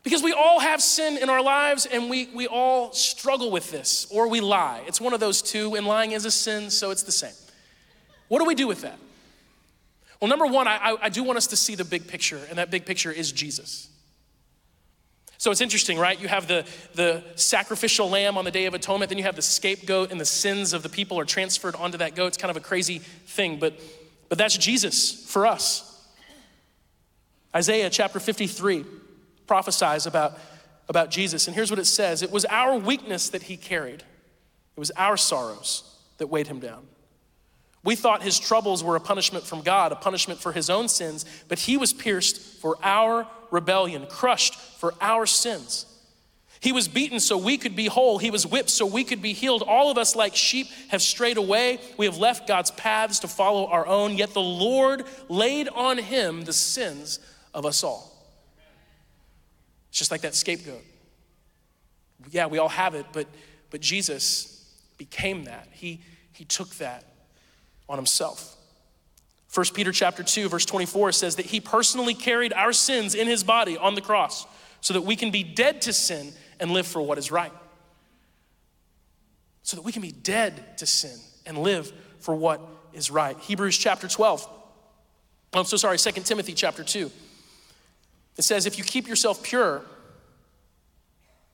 [0.04, 4.08] Because we all have sin in our lives and we, we all struggle with this,
[4.10, 4.82] or we lie.
[4.88, 7.34] It's one of those two, and lying is a sin, so it's the same.
[8.28, 8.98] What do we do with that?
[10.20, 12.72] Well, number one, I, I do want us to see the big picture, and that
[12.72, 13.90] big picture is Jesus.
[15.38, 16.20] So it's interesting, right?
[16.20, 19.42] You have the, the sacrificial lamb on the Day of Atonement, then you have the
[19.42, 22.28] scapegoat, and the sins of the people are transferred onto that goat.
[22.28, 23.80] It's kind of a crazy thing, but,
[24.30, 25.88] but that's Jesus for us.
[27.56, 28.86] Isaiah chapter 53
[29.52, 30.40] prophesies about
[30.88, 31.48] about Jesus.
[31.48, 34.02] And here's what it says it was our weakness that he carried,
[34.76, 35.84] it was our sorrows
[36.20, 36.88] that weighed him down.
[37.84, 41.26] We thought his troubles were a punishment from God, a punishment for his own sins,
[41.50, 45.86] but he was pierced for our rebellion, crushed for our sins.
[46.62, 48.20] He was beaten so we could be whole.
[48.20, 49.64] He was whipped so we could be healed.
[49.64, 51.80] All of us, like sheep, have strayed away.
[51.98, 56.44] We have left God's paths to follow our own, yet the Lord laid on him
[56.44, 57.20] the sins
[57.54, 58.12] of us all.
[59.92, 60.84] It's just like that scapegoat.
[62.30, 63.28] Yeah, we all have it, but,
[63.70, 65.68] but Jesus became that.
[65.72, 67.04] He, he took that
[67.90, 68.56] on himself.
[69.54, 73.44] 1 Peter chapter 2 verse 24 says that he personally carried our sins in his
[73.44, 74.48] body on the cross
[74.80, 76.32] so that we can be dead to sin
[76.62, 77.52] and live for what is right.
[79.64, 82.62] So that we can be dead to sin and live for what
[82.94, 83.38] is right.
[83.40, 84.48] Hebrews chapter 12.
[85.54, 87.12] I'm so sorry, 2 Timothy chapter 2.
[88.38, 89.84] It says, if you keep yourself pure,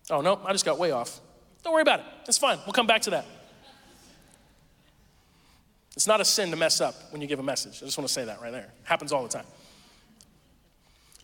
[0.10, 1.20] oh no, I just got way off.
[1.64, 2.06] Don't worry about it.
[2.28, 2.60] It's fine.
[2.66, 3.26] We'll come back to that.
[5.96, 7.82] It's not a sin to mess up when you give a message.
[7.82, 8.62] I just want to say that right there.
[8.62, 9.46] It happens all the time.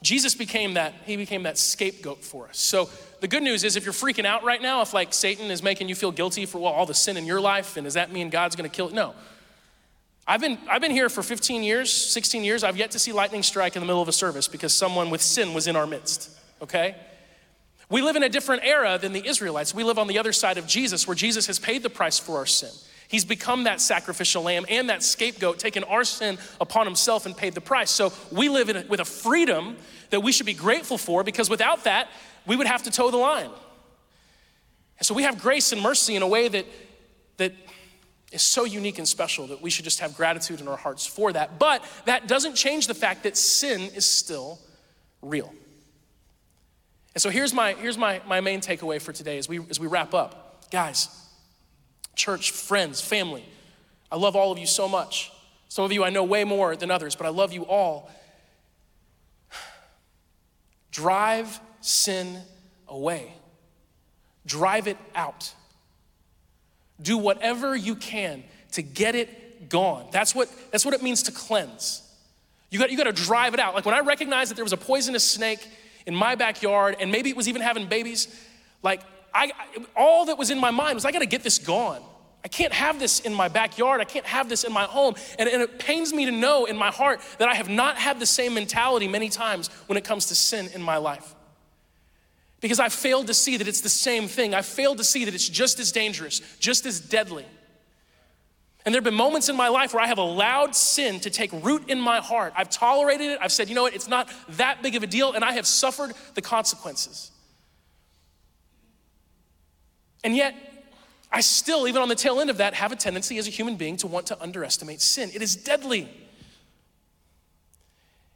[0.02, 2.58] Jesus became that, he became that scapegoat for us.
[2.58, 2.90] So
[3.22, 5.88] the good news is if you're freaking out right now, if like Satan is making
[5.88, 8.30] you feel guilty for well, all the sin in your life, and does that mean
[8.30, 8.90] God's gonna kill?
[8.90, 9.16] No.
[10.26, 12.64] I've been, I've been here for 15 years, 16 years.
[12.64, 15.22] I've yet to see lightning strike in the middle of a service because someone with
[15.22, 16.30] sin was in our midst,
[16.62, 16.96] okay?
[17.90, 19.76] We live in a different era than the Israelites.
[19.76, 22.38] We live on the other side of Jesus where Jesus has paid the price for
[22.38, 22.72] our sin.
[23.10, 27.54] He's become that sacrificial lamb and that scapegoat, taken our sin upon himself and paid
[27.54, 27.92] the price.
[27.92, 29.76] So we live a, with a freedom
[30.10, 32.08] that we should be grateful for because without that,
[32.48, 33.50] we would have to toe the line.
[34.98, 36.66] And so we have grace and mercy in a way that,
[37.38, 37.54] that
[38.34, 41.32] is so unique and special that we should just have gratitude in our hearts for
[41.34, 41.60] that.
[41.60, 44.60] But that doesn't change the fact that sin is still
[45.22, 45.54] real.
[47.14, 49.88] And so here's my, here's my, my main takeaway for today as we, as we
[49.88, 50.70] wrap up.
[50.72, 51.10] Guys,
[52.16, 53.46] church, friends, family.
[54.12, 55.32] I love all of you so much.
[55.70, 58.12] Some of you I know way more than others, but I love you all.
[60.92, 62.40] Drive sin
[62.88, 63.34] away,
[64.46, 65.54] drive it out.
[67.02, 70.08] Do whatever you can to get it gone.
[70.12, 72.02] That's what, that's what it means to cleanse.
[72.70, 73.76] You got, you got to drive it out.
[73.76, 75.68] Like when I recognized that there was a poisonous snake
[76.06, 78.28] in my backyard, and maybe it was even having babies,
[78.82, 79.02] like
[79.34, 79.52] I,
[79.96, 82.02] all that was in my mind was, I gotta get this gone.
[82.44, 84.02] I can't have this in my backyard.
[84.02, 85.16] I can't have this in my home.
[85.40, 88.20] And, and, it pains me to know in my heart that I have not had
[88.20, 91.36] the same mentality many times when it comes to sin in my life.
[92.64, 94.54] Because I failed to see that it's the same thing.
[94.56, 97.46] I failed to see that it's just as dangerous, just as deadly.
[98.86, 101.52] And there have been moments in my life where I have allowed sin to take
[101.52, 102.54] root in my heart.
[102.56, 103.40] I've tolerated it.
[103.42, 105.68] I've said, you know what, it's not that big of a deal, and I have
[105.68, 107.32] suffered the consequences.
[110.24, 110.56] And yet,
[111.34, 113.76] I still, even on the tail end of that, have a tendency as a human
[113.76, 115.32] being to want to underestimate sin.
[115.34, 116.10] It is deadly.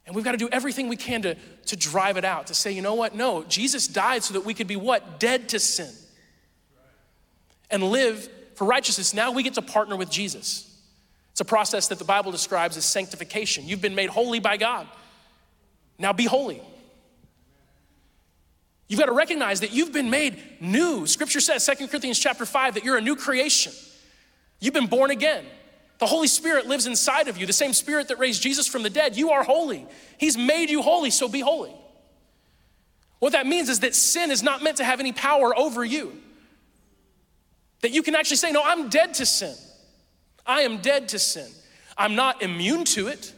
[0.08, 1.36] And we've got to do everything we can to,
[1.66, 3.14] to drive it out, to say, you know what?
[3.14, 5.20] No, Jesus died so that we could be what?
[5.20, 5.92] Dead to sin.
[7.70, 9.12] And live for righteousness.
[9.12, 10.74] Now we get to partner with Jesus.
[11.32, 13.68] It's a process that the Bible describes as sanctification.
[13.68, 14.86] You've been made holy by God.
[15.98, 16.62] Now be holy.
[18.88, 21.06] You've got to recognize that you've been made new.
[21.06, 23.74] Scripture says, 2 Corinthians chapter 5, that you're a new creation.
[24.58, 25.44] You've been born again.
[25.98, 28.90] The Holy Spirit lives inside of you, the same Spirit that raised Jesus from the
[28.90, 29.16] dead.
[29.16, 29.86] You are holy.
[30.16, 31.74] He's made you holy, so be holy.
[33.18, 36.16] What that means is that sin is not meant to have any power over you.
[37.80, 39.54] That you can actually say, No, I'm dead to sin.
[40.46, 41.48] I am dead to sin.
[41.96, 43.34] I'm not immune to it.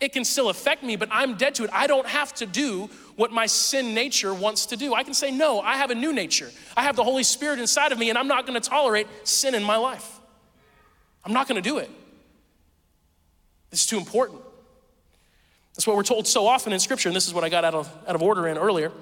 [0.00, 1.70] It can still affect me, but I'm dead to it.
[1.72, 4.94] I don't have to do what my sin nature wants to do.
[4.94, 6.50] I can say, no, I have a new nature.
[6.76, 9.62] I have the Holy Spirit inside of me, and I'm not gonna tolerate sin in
[9.62, 10.13] my life.
[11.24, 11.90] I'm not gonna do it.
[13.70, 14.40] This is too important.
[15.74, 17.74] That's what we're told so often in Scripture, and this is what I got out
[17.74, 18.92] of, out of order in earlier.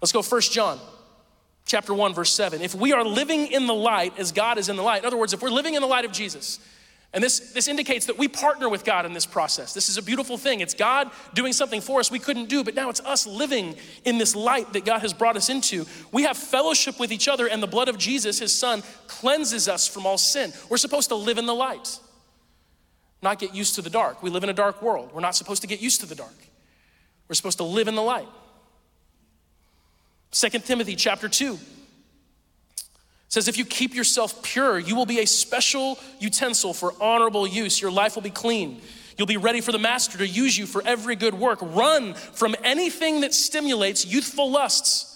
[0.00, 0.78] Let's go First John
[1.70, 4.74] chapter 1 verse 7 if we are living in the light as god is in
[4.74, 6.58] the light in other words if we're living in the light of jesus
[7.12, 9.74] and this, this indicates that we partner with God in this process.
[9.74, 10.60] This is a beautiful thing.
[10.60, 14.18] It's God doing something for us we couldn't do, but now it's us living in
[14.18, 15.86] this light that God has brought us into.
[16.12, 19.88] We have fellowship with each other, and the blood of Jesus, his son, cleanses us
[19.88, 20.52] from all sin.
[20.68, 21.98] We're supposed to live in the light,
[23.22, 24.22] not get used to the dark.
[24.22, 25.10] We live in a dark world.
[25.12, 26.36] We're not supposed to get used to the dark.
[27.28, 28.28] We're supposed to live in the light.
[30.30, 31.58] Second Timothy chapter 2
[33.30, 37.80] says, If you keep yourself pure, you will be a special utensil for honorable use.
[37.80, 38.82] Your life will be clean.
[39.16, 41.60] You'll be ready for the master to use you for every good work.
[41.62, 45.06] Run from anything that stimulates youthful lusts.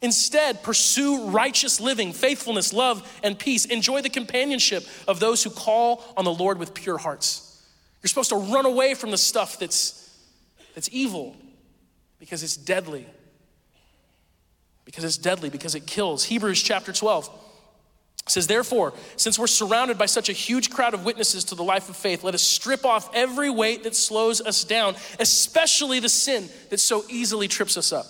[0.00, 3.64] Instead, pursue righteous living, faithfulness, love, and peace.
[3.64, 7.44] Enjoy the companionship of those who call on the Lord with pure hearts.
[8.02, 10.16] You're supposed to run away from the stuff that's,
[10.74, 11.34] that's evil
[12.20, 13.06] because it's deadly.
[14.84, 16.24] Because it's deadly, because it kills.
[16.24, 17.28] Hebrews chapter 12
[18.30, 21.88] says, Therefore, since we're surrounded by such a huge crowd of witnesses to the life
[21.88, 26.48] of faith, let us strip off every weight that slows us down, especially the sin
[26.70, 28.06] that so easily trips us up.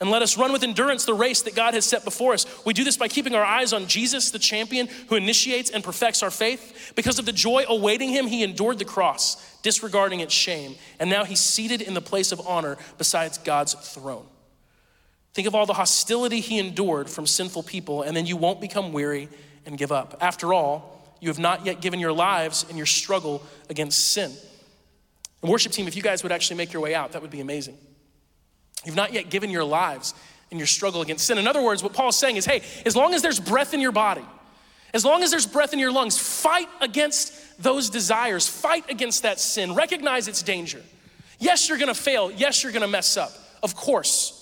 [0.00, 2.46] And let us run with endurance the race that God has set before us.
[2.64, 6.22] We do this by keeping our eyes on Jesus, the champion who initiates and perfects
[6.22, 6.92] our faith.
[6.94, 10.76] Because of the joy awaiting him, he endured the cross, disregarding its shame.
[11.00, 14.26] And now he's seated in the place of honor beside God's throne.
[15.38, 18.92] Think of all the hostility he endured from sinful people, and then you won't become
[18.92, 19.28] weary
[19.66, 20.18] and give up.
[20.20, 24.32] After all, you have not yet given your lives in your struggle against sin.
[25.40, 27.38] And worship team, if you guys would actually make your way out, that would be
[27.38, 27.76] amazing.
[28.84, 30.12] You've not yet given your lives
[30.50, 31.38] in your struggle against sin.
[31.38, 33.92] In other words, what Paul's saying is hey, as long as there's breath in your
[33.92, 34.26] body,
[34.92, 39.38] as long as there's breath in your lungs, fight against those desires, fight against that
[39.38, 40.82] sin, recognize its danger.
[41.38, 42.28] Yes, you're gonna fail.
[42.28, 43.30] Yes, you're gonna mess up.
[43.62, 44.34] Of course.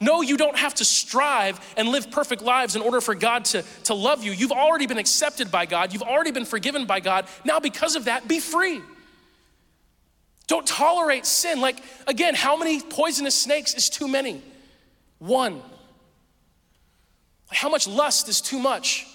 [0.00, 3.62] No, you don't have to strive and live perfect lives in order for God to,
[3.84, 4.32] to love you.
[4.32, 7.26] You've already been accepted by God, you've already been forgiven by God.
[7.44, 8.80] Now, because of that, be free.
[10.46, 11.60] Don't tolerate sin.
[11.60, 14.42] Like, again, how many poisonous snakes is too many?
[15.18, 15.62] One.
[17.52, 19.06] How much lust is too much?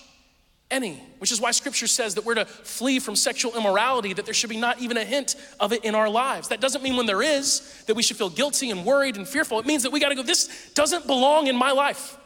[0.71, 1.01] Any.
[1.19, 4.49] Which is why scripture says that we're to flee from sexual immorality, that there should
[4.49, 6.47] be not even a hint of it in our lives.
[6.47, 9.59] That doesn't mean when there is that we should feel guilty and worried and fearful.
[9.59, 12.17] It means that we got to go, this doesn't belong in my life.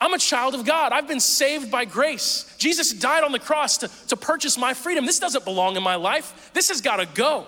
[0.00, 0.92] I'm a child of God.
[0.92, 2.54] I've been saved by grace.
[2.56, 5.04] Jesus died on the cross to, to purchase my freedom.
[5.04, 6.52] This doesn't belong in my life.
[6.54, 7.46] This has got to go.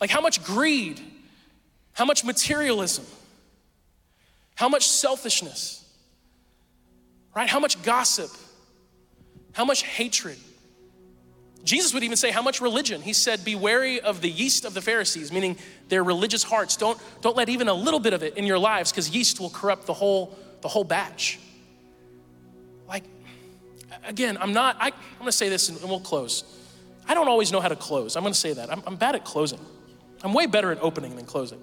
[0.00, 1.00] Like how much greed,
[1.92, 3.04] how much materialism,
[4.54, 5.81] how much selfishness,
[7.34, 7.48] right?
[7.48, 8.30] How much gossip,
[9.52, 10.38] how much hatred.
[11.64, 13.02] Jesus would even say how much religion.
[13.02, 15.56] He said, Be wary of the yeast of the Pharisees, meaning
[15.88, 16.76] their religious hearts.
[16.76, 19.50] Don't, don't let even a little bit of it in your lives, because yeast will
[19.50, 21.38] corrupt the whole, the whole batch.
[22.88, 23.04] Like,
[24.04, 26.42] again, I'm not, I, am gonna say this and we'll close.
[27.06, 28.16] I don't always know how to close.
[28.16, 28.70] I'm gonna say that.
[28.70, 29.60] I'm, I'm bad at closing.
[30.24, 31.60] I'm way better at opening than closing.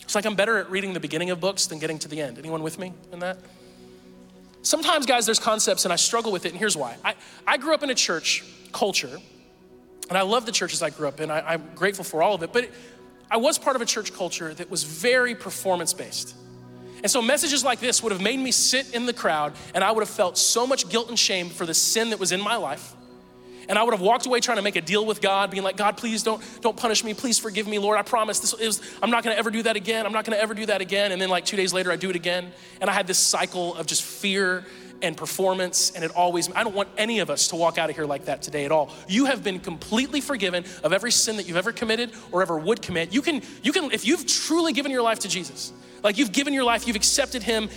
[0.00, 2.38] It's like I'm better at reading the beginning of books than getting to the end.
[2.38, 3.38] Anyone with me in that?
[4.64, 6.96] Sometimes, guys, there's concepts and I struggle with it, and here's why.
[7.04, 7.14] I,
[7.46, 8.42] I grew up in a church
[8.72, 9.18] culture,
[10.08, 11.30] and I love the churches I grew up in.
[11.30, 12.70] I, am grateful for all of it, but
[13.30, 16.34] I was part of a church culture that was very performance based.
[17.02, 19.92] And so messages like this would have made me sit in the crowd, and I
[19.92, 22.56] would have felt so much guilt and shame for the sin that was in my
[22.56, 22.94] life.
[23.68, 25.76] And I would have walked away trying to make a deal with God, being like,
[25.76, 27.14] God, please don't, don't punish me.
[27.14, 27.98] Please forgive me, Lord.
[27.98, 30.06] I promise this is, I'm not gonna ever do that again.
[30.06, 31.12] I'm not gonna ever do that again.
[31.12, 32.52] And then like two days later, I do it again.
[32.80, 34.64] And I had this cycle of just fear
[35.02, 37.96] and performance, and it always, I don't want any of us to walk out of
[37.96, 38.90] here like that today at all.
[39.06, 42.80] You have been completely forgiven of every sin that you've ever committed or ever would
[42.80, 43.12] commit.
[43.12, 46.54] You can, you can, if you've truly given your life to Jesus, like you've given
[46.54, 47.68] your life, you've accepted Him,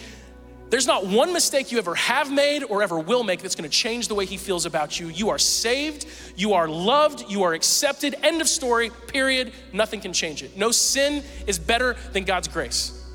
[0.70, 4.10] there's not one mistake you ever have made or ever will make that's gonna change
[4.10, 5.08] the way he feels about you.
[5.08, 6.06] You are saved,
[6.36, 8.16] you are loved, you are accepted.
[8.22, 9.54] End of story, period.
[9.72, 10.58] Nothing can change it.
[10.58, 13.06] No sin is better than God's grace.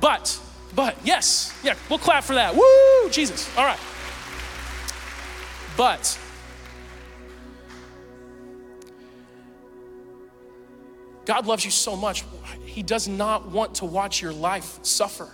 [0.00, 0.38] But,
[0.74, 2.56] but, yes, yeah, we'll clap for that.
[2.56, 3.48] Woo, Jesus.
[3.56, 3.78] All right.
[5.76, 6.18] But,
[11.24, 12.24] God loves you so much,
[12.64, 15.30] He does not want to watch your life suffer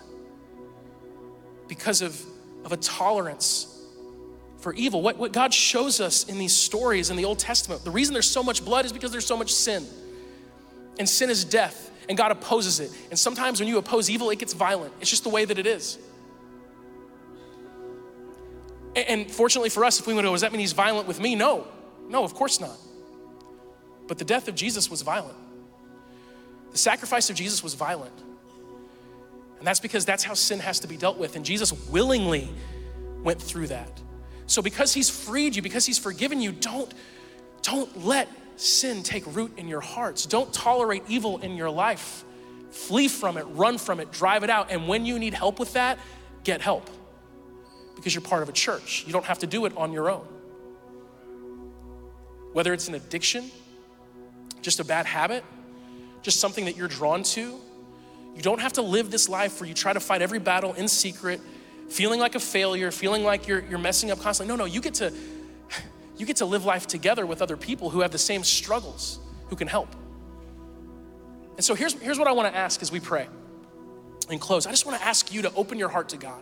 [1.68, 2.20] because of,
[2.64, 3.78] of a tolerance
[4.58, 5.02] for evil.
[5.02, 8.30] What, what God shows us in these stories in the Old Testament, the reason there's
[8.30, 9.86] so much blood is because there's so much sin.
[10.98, 12.90] And sin is death, and God opposes it.
[13.10, 14.92] And sometimes when you oppose evil, it gets violent.
[15.00, 15.98] It's just the way that it is.
[18.96, 21.20] And, fortunately for us, if we want to go, does that mean he's violent with
[21.20, 21.36] me?
[21.36, 21.68] No,
[22.08, 22.76] no, of course not.
[24.08, 25.36] But the death of Jesus was violent.
[26.72, 28.12] The sacrifice of Jesus was violent.
[29.58, 31.36] And that's because that's how sin has to be dealt with.
[31.36, 32.48] And Jesus willingly
[33.22, 34.00] went through that.
[34.46, 36.92] So because he's freed you, because he's forgiven you, don't,
[37.62, 40.26] don't let sin take root in your hearts.
[40.26, 42.24] Don't tolerate evil in your life.
[42.70, 44.70] Flee from it, run from it, drive it out.
[44.70, 45.98] And when you need help with that,
[46.44, 46.88] get help.
[47.96, 49.04] Because you're part of a church.
[49.06, 50.26] You don't have to do it on your own.
[52.52, 53.50] Whether it's an addiction,
[54.62, 55.44] just a bad habit,
[56.22, 57.60] just something that you're drawn to,
[58.38, 60.86] you don't have to live this life where you try to fight every battle in
[60.86, 61.40] secret,
[61.88, 64.56] feeling like a failure, feeling like you're, you're messing up constantly.
[64.56, 65.12] No, no, you get to
[66.16, 69.18] you get to live life together with other people who have the same struggles,
[69.48, 69.88] who can help.
[71.56, 73.26] And so here's, here's what I want to ask as we pray.
[74.30, 76.40] and close, I just want to ask you to open your heart to God.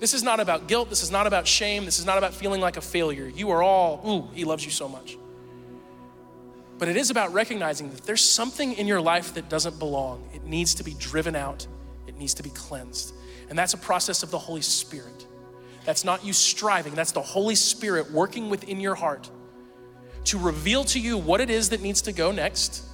[0.00, 0.90] This is not about guilt.
[0.90, 1.86] This is not about shame.
[1.86, 3.26] This is not about feeling like a failure.
[3.26, 5.16] You are all, ooh, He loves you so much.
[6.78, 10.28] But it is about recognizing that there's something in your life that doesn't belong.
[10.34, 11.66] It needs to be driven out,
[12.06, 13.14] it needs to be cleansed.
[13.48, 15.26] And that's a process of the Holy Spirit.
[15.84, 19.30] That's not you striving, that's the Holy Spirit working within your heart
[20.26, 22.84] to reveal to you what it is that needs to go next,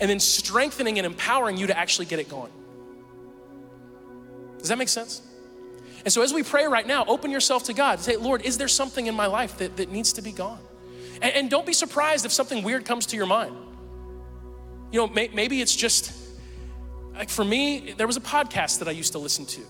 [0.00, 2.52] and then strengthening and empowering you to actually get it going.
[4.58, 5.22] Does that make sense?
[6.04, 8.00] And so, as we pray right now, open yourself to God.
[8.00, 10.60] Say, Lord, is there something in my life that, that needs to be gone?
[11.24, 13.56] And, and don't be surprised if something weird comes to your mind.
[14.92, 16.12] You know, may, maybe it's just
[17.14, 19.62] like for me, there was a podcast that I used to listen to.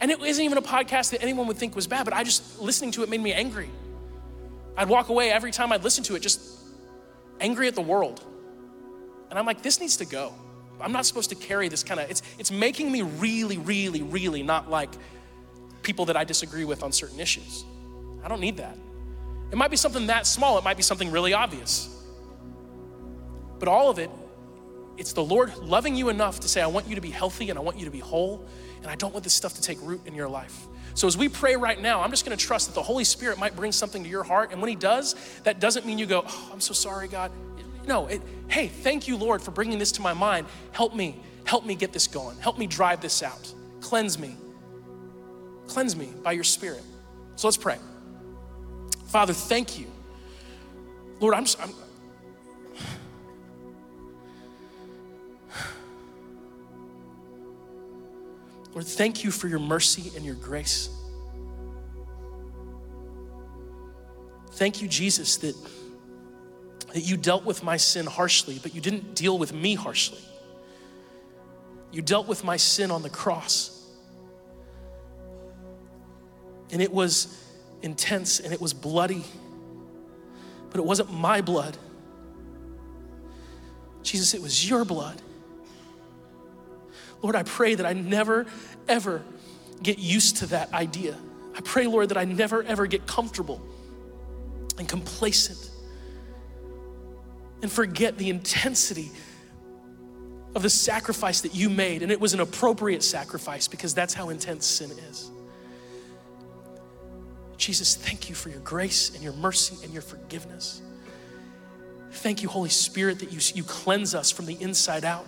[0.00, 2.60] And it isn't even a podcast that anyone would think was bad, but I just,
[2.60, 3.70] listening to it made me angry.
[4.76, 6.40] I'd walk away every time I'd listen to it, just
[7.40, 8.24] angry at the world.
[9.30, 10.34] And I'm like, this needs to go.
[10.80, 14.42] I'm not supposed to carry this kind of, it's, it's making me really, really, really
[14.42, 14.90] not like
[15.82, 17.64] people that I disagree with on certain issues.
[18.24, 18.76] I don't need that.
[19.50, 21.88] It might be something that small, it might be something really obvious.
[23.58, 24.10] But all of it,
[24.96, 27.58] it's the Lord loving you enough to say, I want you to be healthy and
[27.58, 28.46] I want you to be whole,
[28.82, 30.66] and I don't want this stuff to take root in your life.
[30.94, 33.54] So as we pray right now, I'm just gonna trust that the Holy Spirit might
[33.54, 34.50] bring something to your heart.
[34.52, 37.30] And when He does, that doesn't mean you go, oh, I'm so sorry, God.
[37.86, 40.46] No, it, hey, thank you, Lord, for bringing this to my mind.
[40.72, 42.36] Help me, help me get this going.
[42.38, 43.52] Help me drive this out.
[43.80, 44.36] Cleanse me.
[45.68, 46.82] Cleanse me by your Spirit.
[47.36, 47.78] So let's pray.
[49.08, 49.86] Father, thank you.
[51.18, 51.72] Lord, I'm, I'm
[58.74, 60.90] Lord, thank you for your mercy and your grace.
[64.52, 65.56] Thank you, Jesus, that,
[66.92, 70.20] that you dealt with my sin harshly, but you didn't deal with me harshly.
[71.92, 73.74] You dealt with my sin on the cross.
[76.70, 77.47] And it was
[77.82, 79.24] intense and it was bloody,
[80.70, 81.76] but it wasn't my blood.
[84.02, 85.20] Jesus, it was your blood.
[87.22, 88.46] Lord, I pray that I never,
[88.86, 89.22] ever
[89.82, 91.16] get used to that idea.
[91.56, 93.60] I pray, Lord, that I never, ever get comfortable
[94.78, 95.70] and complacent
[97.62, 99.10] and forget the intensity
[100.54, 102.02] of the sacrifice that you made.
[102.02, 105.30] And it was an appropriate sacrifice because that's how intense sin is.
[107.68, 110.80] Jesus, thank you for your grace and your mercy and your forgiveness.
[112.12, 115.26] Thank you, Holy Spirit, that you, you cleanse us from the inside out,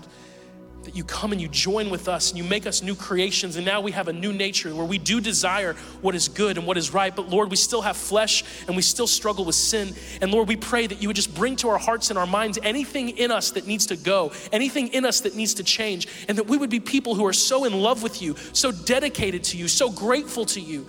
[0.84, 3.56] that you come and you join with us and you make us new creations.
[3.56, 6.66] And now we have a new nature where we do desire what is good and
[6.66, 7.14] what is right.
[7.14, 9.94] But Lord, we still have flesh and we still struggle with sin.
[10.22, 12.58] And Lord, we pray that you would just bring to our hearts and our minds
[12.62, 16.38] anything in us that needs to go, anything in us that needs to change, and
[16.38, 19.58] that we would be people who are so in love with you, so dedicated to
[19.58, 20.86] you, so grateful to you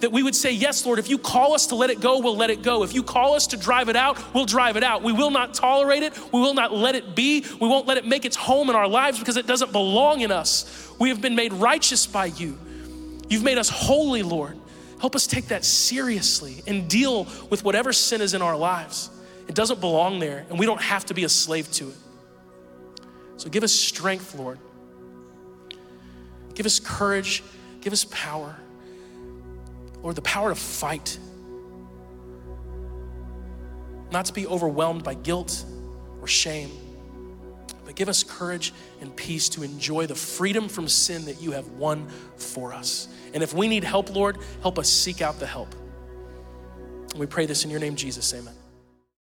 [0.00, 2.36] that we would say, Yes, Lord, if you call us to let it go, we'll
[2.36, 2.82] let it go.
[2.82, 5.02] If you call us to drive it out, we'll drive it out.
[5.02, 6.16] We will not tolerate it.
[6.32, 7.44] We will not let it be.
[7.60, 10.30] We won't let it make its home in our lives because it doesn't belong in
[10.30, 10.92] us.
[10.98, 12.58] We have been made righteous by you.
[13.28, 14.58] You've made us holy, Lord.
[15.00, 19.10] Help us take that seriously and deal with whatever sin is in our lives.
[19.48, 21.96] It doesn't belong there, and we don't have to be a slave to it.
[23.36, 24.58] So give us strength, Lord.
[26.54, 27.42] Give us courage.
[27.80, 28.56] Give us power.
[30.04, 31.18] Lord, the power to fight,
[34.12, 35.64] not to be overwhelmed by guilt
[36.20, 36.70] or shame,
[37.86, 41.66] but give us courage and peace to enjoy the freedom from sin that you have
[41.70, 43.08] won for us.
[43.32, 45.74] And if we need help, Lord, help us seek out the help.
[47.16, 48.32] We pray this in your name, Jesus.
[48.34, 48.54] Amen.